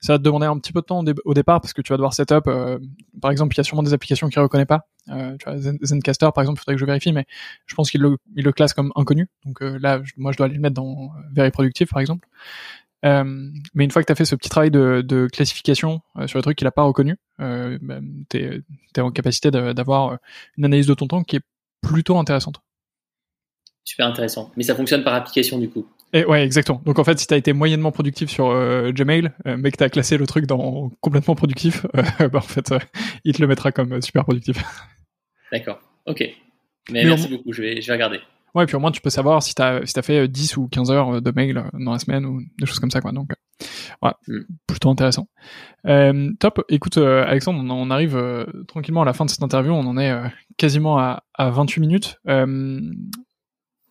ça 0.00 0.14
va 0.14 0.18
te 0.18 0.22
demander 0.22 0.46
un 0.46 0.58
petit 0.58 0.72
peu 0.72 0.80
de 0.80 0.86
temps 0.86 1.04
au, 1.24 1.34
départ 1.34 1.60
parce 1.60 1.72
que 1.72 1.82
tu 1.82 1.92
vas 1.92 1.96
devoir 1.96 2.14
setup. 2.14 2.46
Euh, 2.46 2.78
par 3.20 3.30
exemple, 3.30 3.54
il 3.54 3.58
y 3.58 3.60
a 3.60 3.64
sûrement 3.64 3.82
des 3.82 3.92
applications 3.92 4.28
qu'il 4.28 4.40
reconnaît 4.40 4.66
pas. 4.66 4.88
Euh, 5.08 5.36
tu 5.38 5.48
vois, 5.48 5.58
Zencaster, 5.82 6.28
par 6.34 6.42
exemple, 6.42 6.58
il 6.58 6.60
faudrait 6.60 6.74
que 6.74 6.80
je 6.80 6.86
vérifie, 6.86 7.12
mais 7.12 7.26
je 7.66 7.74
pense 7.74 7.90
qu'il 7.90 8.00
le, 8.00 8.16
le 8.34 8.52
classe 8.52 8.72
comme 8.72 8.92
inconnu. 8.96 9.28
Donc 9.44 9.62
euh, 9.62 9.78
là, 9.78 10.00
moi, 10.16 10.32
je 10.32 10.36
dois 10.36 10.46
aller 10.46 10.54
le 10.54 10.60
mettre 10.60 10.74
dans 10.74 11.10
Very 11.32 11.50
Productive, 11.50 11.88
par 11.88 12.00
exemple. 12.00 12.26
Euh, 13.04 13.50
mais 13.74 13.84
une 13.84 13.90
fois 13.90 14.02
que 14.02 14.06
tu 14.06 14.12
as 14.12 14.16
fait 14.16 14.24
ce 14.24 14.34
petit 14.34 14.50
travail 14.50 14.70
de, 14.70 15.02
de 15.04 15.26
classification 15.32 16.02
euh, 16.18 16.26
sur 16.26 16.38
les 16.38 16.42
trucs 16.42 16.58
qu'il 16.58 16.66
a 16.66 16.72
pas 16.72 16.82
reconnu, 16.82 17.16
euh, 17.40 17.78
ben, 17.80 18.04
tu 18.28 18.62
es, 18.96 19.00
en 19.00 19.10
capacité 19.10 19.50
d'avoir 19.50 20.18
une 20.58 20.66
analyse 20.66 20.86
de 20.86 20.94
ton 20.94 21.06
temps 21.06 21.22
qui 21.22 21.36
est 21.36 21.42
plutôt 21.80 22.18
intéressante. 22.18 22.60
Super 23.84 24.06
intéressant. 24.06 24.52
Mais 24.56 24.64
ça 24.64 24.74
fonctionne 24.74 25.02
par 25.02 25.14
application 25.14 25.58
du 25.58 25.70
coup. 25.70 25.86
Et 26.12 26.24
ouais, 26.24 26.44
exactement. 26.44 26.82
Donc 26.84 26.98
en 26.98 27.04
fait, 27.04 27.18
si 27.18 27.26
tu 27.26 27.34
as 27.34 27.36
été 27.36 27.52
moyennement 27.52 27.92
productif 27.92 28.30
sur 28.30 28.48
euh, 28.48 28.90
Gmail, 28.90 29.32
euh, 29.46 29.56
mais 29.58 29.70
que 29.70 29.76
tu 29.76 29.84
as 29.84 29.88
classé 29.88 30.16
le 30.16 30.26
truc 30.26 30.46
dans 30.46 30.90
complètement 31.00 31.34
productif, 31.34 31.86
euh, 31.96 32.28
bah, 32.28 32.38
en 32.38 32.42
fait, 32.42 32.74
il 33.24 33.34
te 33.34 33.40
le 33.40 33.46
mettra 33.46 33.70
comme 33.70 34.00
super 34.02 34.24
productif. 34.24 34.62
D'accord. 35.52 35.80
Ok. 36.06 36.24
Mais, 36.90 37.04
merci 37.04 37.28
beaucoup, 37.28 37.52
je 37.52 37.62
vais, 37.62 37.80
je 37.80 37.86
vais 37.86 37.92
regarder. 37.92 38.20
Ouais, 38.54 38.64
et 38.64 38.66
puis 38.66 38.74
au 38.74 38.80
moins 38.80 38.90
tu 38.90 39.00
peux 39.00 39.10
savoir 39.10 39.44
si 39.44 39.54
tu 39.54 39.62
as, 39.62 39.86
si 39.86 39.96
as 39.96 40.02
fait 40.02 40.26
10 40.26 40.56
ou 40.56 40.66
15 40.66 40.90
heures 40.90 41.22
de 41.22 41.32
mail 41.36 41.62
dans 41.72 41.92
la 41.92 42.00
semaine 42.00 42.26
ou 42.26 42.42
des 42.58 42.66
choses 42.66 42.80
comme 42.80 42.90
ça, 42.90 43.00
quoi. 43.00 43.12
Donc, 43.12 43.30
ouais, 44.02 44.10
mm. 44.26 44.40
plutôt 44.66 44.90
intéressant. 44.90 45.28
top. 45.84 46.64
Écoute, 46.68 46.96
Alexandre, 46.96 47.60
on, 47.62 47.70
on 47.70 47.90
arrive 47.90 48.20
tranquillement 48.66 49.02
à 49.02 49.04
la 49.04 49.12
fin 49.12 49.24
de 49.24 49.30
cette 49.30 49.44
interview. 49.44 49.72
On 49.72 49.86
en 49.86 49.96
est 49.96 50.12
quasiment 50.56 50.98
à, 50.98 51.22
à 51.34 51.50
28 51.50 51.80
minutes 51.80 52.20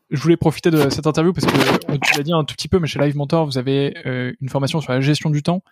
je 0.10 0.22
voulais 0.22 0.38
profiter 0.38 0.72
de 0.72 0.90
cette 0.90 1.08
interview 1.08 1.34
parce 1.34 1.46
que 1.46 1.98
tu 1.98 2.18
l'as 2.18 2.24
dit 2.24 2.34
un 2.34 2.44
tout 2.44 2.56
petit 2.56 2.68
peu, 2.68 2.80
mais 2.80 2.88
chez 2.88 3.00
Live 3.00 3.16
Mentor, 3.16 3.46
vous 3.46 3.58
avez 3.58 3.96
euh, 4.06 4.34
une 4.42 4.50
formation 4.50 4.82
sur 4.82 4.92
la 4.92 5.02
gestion 5.02 5.30
du 5.30 5.44
temps. 5.44 5.64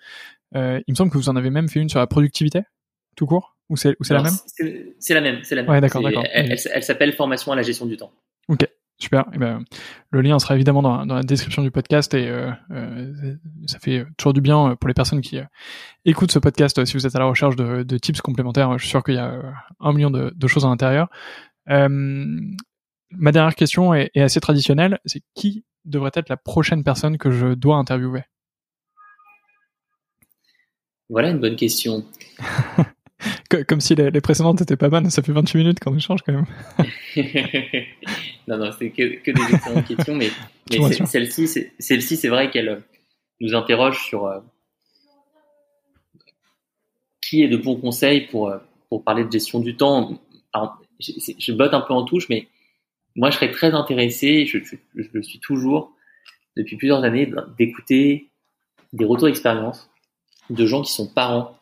Euh, 0.56 0.80
il 0.88 0.92
me 0.92 0.96
semble 0.96 1.12
que 1.12 1.18
vous 1.18 1.30
en 1.30 1.36
avez 1.36 1.50
même 1.50 1.68
fait 1.68 1.80
une 1.80 1.90
sur 1.90 2.00
la 2.00 2.08
productivité, 2.08 2.62
tout 3.16 3.26
court 3.26 3.56
Ou 3.70 3.78
c'est 3.78 3.96
la 4.10 4.22
même? 4.22 4.34
C'est 5.00 5.14
la 5.14 5.22
même, 5.22 5.40
c'est 5.44 5.56
la 5.56 5.64
même. 5.64 5.72
Ouais, 5.72 5.82
d'accord, 5.82 6.02
d'accord. 6.02 6.24
Elle, 6.32 6.56
elle, 6.74 6.84
s'appelle 6.84 7.14
Formation 7.14 7.52
à 7.52 7.56
la 7.56 7.64
gestion 7.64 7.86
du 7.86 7.98
temps. 7.98 8.12
Ok, 8.48 8.68
super. 8.98 9.22
Et 9.22 9.36
eh 9.36 9.38
ben, 9.38 9.64
le 10.12 10.22
lien 10.22 10.40
sera 10.40 10.56
évidemment 10.56 10.82
dans, 10.82 11.06
dans, 11.06 11.16
la 11.16 11.24
description 11.24 11.64
du 11.64 11.72
podcast 11.72 12.14
et 12.14 12.28
euh, 12.28 12.52
euh, 12.72 13.36
ça 13.66 13.80
fait 13.80 14.06
toujours 14.18 14.34
du 14.34 14.42
bien 14.42 14.76
pour 14.80 14.88
les 14.88 14.94
personnes 14.94 15.22
qui 15.22 15.38
euh, 15.38 15.44
écoutent 16.06 16.32
ce 16.32 16.40
podcast. 16.40 16.84
Si 16.86 16.94
vous 16.94 17.06
êtes 17.06 17.16
à 17.16 17.20
la 17.20 17.26
recherche 17.26 17.56
de, 17.56 17.84
de 17.84 17.98
tips 17.98 18.22
complémentaires, 18.22 18.78
je 18.78 18.84
suis 18.84 18.90
sûr 18.90 19.04
qu'il 19.04 19.16
y 19.16 19.20
a 19.20 19.42
un 19.80 19.94
million 19.94 20.12
de, 20.12 20.32
de 20.36 20.48
choses 20.48 20.66
à 20.66 20.70
l'intérieur. 20.70 21.10
Euh, 23.14 23.18
Ma 23.18 23.32
dernière 23.32 23.56
question 23.56 23.94
est, 23.94 24.12
assez 24.16 24.40
traditionnelle. 24.40 25.00
C'est 25.06 25.22
qui 25.36 25.64
devrait 25.86 26.12
être 26.14 26.30
la 26.30 26.38
prochaine 26.38 26.84
personne 26.84 27.18
que 27.18 27.32
je 27.32 27.54
dois 27.54 27.78
interviewer? 27.78 28.24
Voilà 31.10 31.30
une 31.30 31.40
bonne 31.40 31.56
question. 31.56 32.06
Comme 33.68 33.80
si 33.80 33.96
les, 33.96 34.22
précédentes 34.22 34.62
étaient 34.62 34.76
pas 34.76 34.90
bonnes, 34.90 35.10
ça 35.10 35.24
fait 35.24 35.32
28 35.32 35.58
minutes 35.58 35.80
qu'on 35.80 35.96
échange 35.96 36.22
quand 36.22 36.34
même. 36.34 36.46
non, 38.48 38.58
non, 38.58 38.72
c'est 38.78 38.90
que, 38.90 39.32
des 39.32 39.56
excellentes 39.56 39.88
questions, 39.88 40.16
mais, 40.16 40.30
celle-ci, 41.06 41.48
celle-ci, 41.80 42.18
c'est 42.18 42.28
vrai 42.28 42.52
qu'elle 42.52 42.84
nous 43.40 43.56
interroge 43.56 44.04
sur, 44.04 44.26
euh, 44.26 44.40
qui 47.22 47.42
est 47.42 47.48
de 47.48 47.58
bons 47.58 47.78
conseils 47.78 48.28
pour, 48.28 48.54
pour 48.90 49.04
parler 49.04 49.24
de 49.24 49.32
gestion 49.32 49.62
du 49.62 49.78
temps 49.78 50.22
Alors, 50.52 50.78
je, 51.00 51.14
je 51.40 51.52
botte 51.54 51.74
un 51.74 51.82
peu 51.82 51.94
en 51.94 52.04
touche, 52.04 52.28
mais 52.30 52.50
moi, 53.18 53.30
je 53.32 53.36
serais 53.36 53.52
très 53.52 53.74
intéressé, 53.74 54.46
je, 54.46 54.60
je, 54.60 54.76
je 54.96 55.08
le 55.12 55.24
suis 55.24 55.40
toujours, 55.40 55.92
depuis 56.56 56.78
plusieurs 56.78 57.04
années, 57.04 57.30
d'écouter 57.58 58.30
des 58.94 59.06
retours 59.06 59.28
d'expérience 59.28 59.90
de 60.50 60.66
gens 60.66 60.82
qui 60.82 60.92
sont 60.92 61.08
parents, 61.08 61.58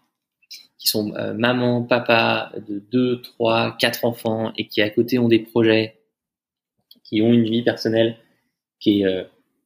qui 0.77 0.87
sont 0.87 1.13
euh, 1.15 1.33
maman, 1.33 1.83
papa 1.83 2.51
de 2.67 2.79
deux, 2.91 3.21
trois, 3.21 3.75
quatre 3.79 4.05
enfants 4.05 4.53
et 4.57 4.67
qui 4.67 4.81
à 4.81 4.89
côté 4.89 5.17
ont 5.17 5.27
des 5.27 5.39
projets, 5.39 5.99
qui 7.03 7.21
ont 7.21 7.33
une 7.33 7.45
vie 7.45 7.63
personnelle 7.63 8.17
qui 8.79 9.01
est 9.01 9.05
euh, 9.05 9.23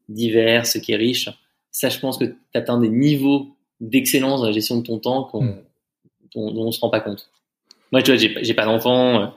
diverse, 0.08 0.80
qui 0.80 0.94
est 0.94 0.98
riche. 0.98 1.30
Ça, 1.72 1.90
je 1.90 2.00
pense 2.00 2.18
que 2.18 2.26
tu 2.26 2.38
atteins 2.54 2.80
des 2.80 2.90
niveaux 2.90 3.50
d'excellence 3.80 4.42
dans 4.42 4.48
la 4.48 4.52
gestion 4.52 4.78
de 4.78 4.84
ton 4.86 5.00
temps 5.00 5.24
qu'on, 5.24 5.44
hmm. 5.44 5.62
dont, 6.36 6.52
dont, 6.52 6.68
on 6.68 6.72
se 6.72 6.80
rend 6.80 6.90
pas 6.90 7.02
compte. 7.02 7.30
Moi, 7.92 8.02
tu 8.02 8.12
vois, 8.12 8.18
j'ai, 8.18 8.44
j'ai 8.44 8.54
pas 8.54 8.66
d'enfants 8.66 9.22
euh, 9.22 9.26
euh 9.26 9.28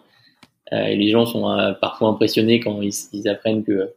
et 0.72 0.96
les 0.96 1.08
gens 1.08 1.26
sont 1.26 1.50
euh, 1.50 1.72
parfois 1.72 2.08
impressionnés 2.08 2.60
quand 2.60 2.80
ils, 2.80 3.28
apprennent 3.28 3.64
que 3.64 3.94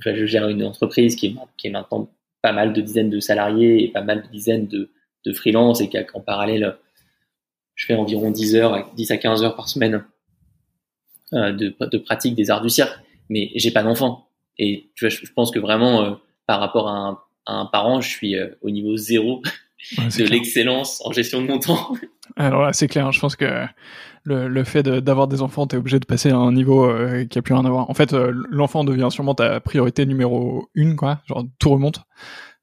je 0.00 0.26
gère 0.26 0.48
une 0.48 0.64
entreprise 0.64 1.16
qui 1.16 1.26
est, 1.26 1.34
qui 1.56 1.68
est 1.68 1.70
maintenant 1.70 2.10
pas 2.42 2.52
mal 2.52 2.72
de 2.72 2.80
dizaines 2.80 3.10
de 3.10 3.20
salariés 3.20 3.84
et 3.84 3.88
pas 3.88 4.02
mal 4.02 4.22
de 4.22 4.28
dizaines 4.28 4.66
de, 4.66 4.90
de 5.24 5.32
freelance 5.32 5.80
et 5.80 5.88
qu'en 5.88 6.20
parallèle, 6.20 6.76
je 7.74 7.86
fais 7.86 7.94
environ 7.94 8.30
10 8.30 8.56
heures, 8.56 8.90
10 8.94 9.10
à 9.10 9.16
15 9.16 9.42
heures 9.42 9.56
par 9.56 9.68
semaine 9.68 10.04
euh, 11.32 11.52
de, 11.52 11.98
pratique 11.98 12.34
des 12.34 12.50
arts 12.50 12.60
du 12.60 12.70
cirque, 12.70 12.98
mais 13.28 13.50
j'ai 13.54 13.70
pas 13.70 13.82
d'enfant. 13.82 14.28
Et 14.58 14.90
je, 14.96 15.08
pense 15.34 15.50
que 15.50 15.58
vraiment, 15.58 16.02
euh, 16.02 16.14
par 16.46 16.60
rapport 16.60 16.88
à 16.88 17.24
un, 17.46 17.66
parent, 17.66 18.00
je 18.00 18.08
suis 18.08 18.36
euh, 18.36 18.48
au 18.62 18.70
niveau 18.70 18.96
zéro 18.96 19.42
ouais, 19.98 20.04
de 20.06 20.24
l'excellence 20.24 21.00
en 21.04 21.12
gestion 21.12 21.42
de 21.42 21.46
mon 21.46 21.58
temps. 21.58 21.94
Alors 22.36 22.62
là, 22.62 22.72
c'est 22.72 22.88
clair. 22.88 23.10
Je 23.12 23.20
pense 23.20 23.36
que 23.36 23.66
le, 24.24 24.48
le 24.48 24.64
fait 24.64 24.82
d'avoir 24.82 25.28
des 25.28 25.42
enfants, 25.42 25.66
t'es 25.66 25.76
obligé 25.76 25.98
de 25.98 26.06
passer 26.06 26.30
à 26.30 26.36
un 26.36 26.52
niveau 26.52 26.84
euh, 26.84 27.24
qui 27.24 27.38
a 27.38 27.42
plus 27.42 27.54
rien 27.54 27.64
à 27.64 27.70
voir. 27.70 27.88
En 27.90 27.94
fait, 27.94 28.12
euh, 28.12 28.32
l'enfant 28.50 28.84
devient 28.84 29.08
sûrement 29.10 29.34
ta 29.34 29.60
priorité 29.60 30.06
numéro 30.06 30.68
une, 30.74 30.96
quoi. 30.96 31.20
Genre 31.26 31.44
tout 31.58 31.70
remonte. 31.70 32.02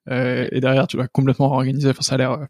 Euh, 0.09 0.47
et 0.51 0.59
derrière, 0.59 0.87
tu 0.87 0.97
dois 0.97 1.07
complètement 1.07 1.49
réorganiser. 1.49 1.89
Enfin, 1.89 2.01
ça 2.01 2.15
a 2.15 2.17
l'air. 2.17 2.47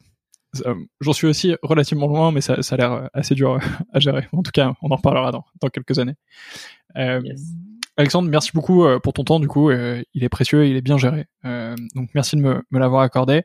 J'en 1.02 1.14
suis 1.14 1.28
aussi 1.28 1.56
relativement 1.62 2.08
loin, 2.08 2.32
mais 2.32 2.42
ça, 2.42 2.62
ça 2.62 2.76
a 2.76 2.78
l'air 2.78 3.10
assez 3.14 3.36
dur 3.36 3.60
à 3.94 4.00
gérer. 4.00 4.28
En 4.32 4.44
tout 4.44 4.52
cas, 4.52 4.74
on 4.82 4.92
en 4.92 4.96
reparlera 4.96 5.32
dans, 5.32 5.46
dans 5.62 5.70
quelques 5.70 6.00
années. 6.00 6.16
Yes. 6.96 7.42
Alexandre, 7.98 8.30
merci 8.30 8.52
beaucoup 8.54 8.86
pour 9.04 9.14
ton 9.14 9.24
temps. 9.24 9.40
Du 9.40 9.48
coup, 9.48 9.72
il 9.72 10.24
est 10.24 10.30
précieux, 10.30 10.66
il 10.68 10.76
est 10.76 10.82
bien 10.82 10.98
géré. 10.98 11.26
donc, 11.44 12.10
merci 12.16 12.38
de 12.38 12.42
me, 12.42 12.64
me 12.72 12.80
l'avoir 12.80 13.02
accordé. 13.02 13.44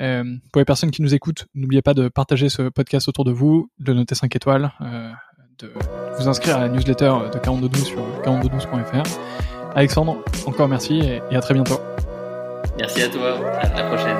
Euh, 0.00 0.24
pour 0.52 0.60
les 0.60 0.64
personnes 0.64 0.90
qui 0.90 1.02
nous 1.02 1.14
écoutent, 1.14 1.46
n'oubliez 1.54 1.82
pas 1.82 1.94
de 1.94 2.08
partager 2.08 2.48
ce 2.48 2.62
podcast 2.68 3.08
autour 3.08 3.24
de 3.24 3.32
vous, 3.32 3.70
de 3.78 3.92
noter 3.92 4.14
5 4.14 4.34
étoiles, 4.34 4.72
euh, 4.80 5.10
de 5.58 5.72
vous 6.18 6.28
inscrire 6.28 6.56
à 6.56 6.60
la 6.60 6.68
newsletter 6.68 7.12
de 7.32 7.38
4212 7.38 7.84
sur 7.84 8.00
4212.fr. 8.24 9.02
Alexandre, 9.74 10.18
encore 10.46 10.68
merci 10.68 11.00
et, 11.00 11.20
et, 11.30 11.36
à 11.36 11.40
très 11.40 11.54
bientôt. 11.54 11.80
Merci 12.78 13.02
à 13.02 13.08
toi, 13.08 13.38
à 13.60 13.68
la 13.74 13.84
prochaine. 13.84 14.16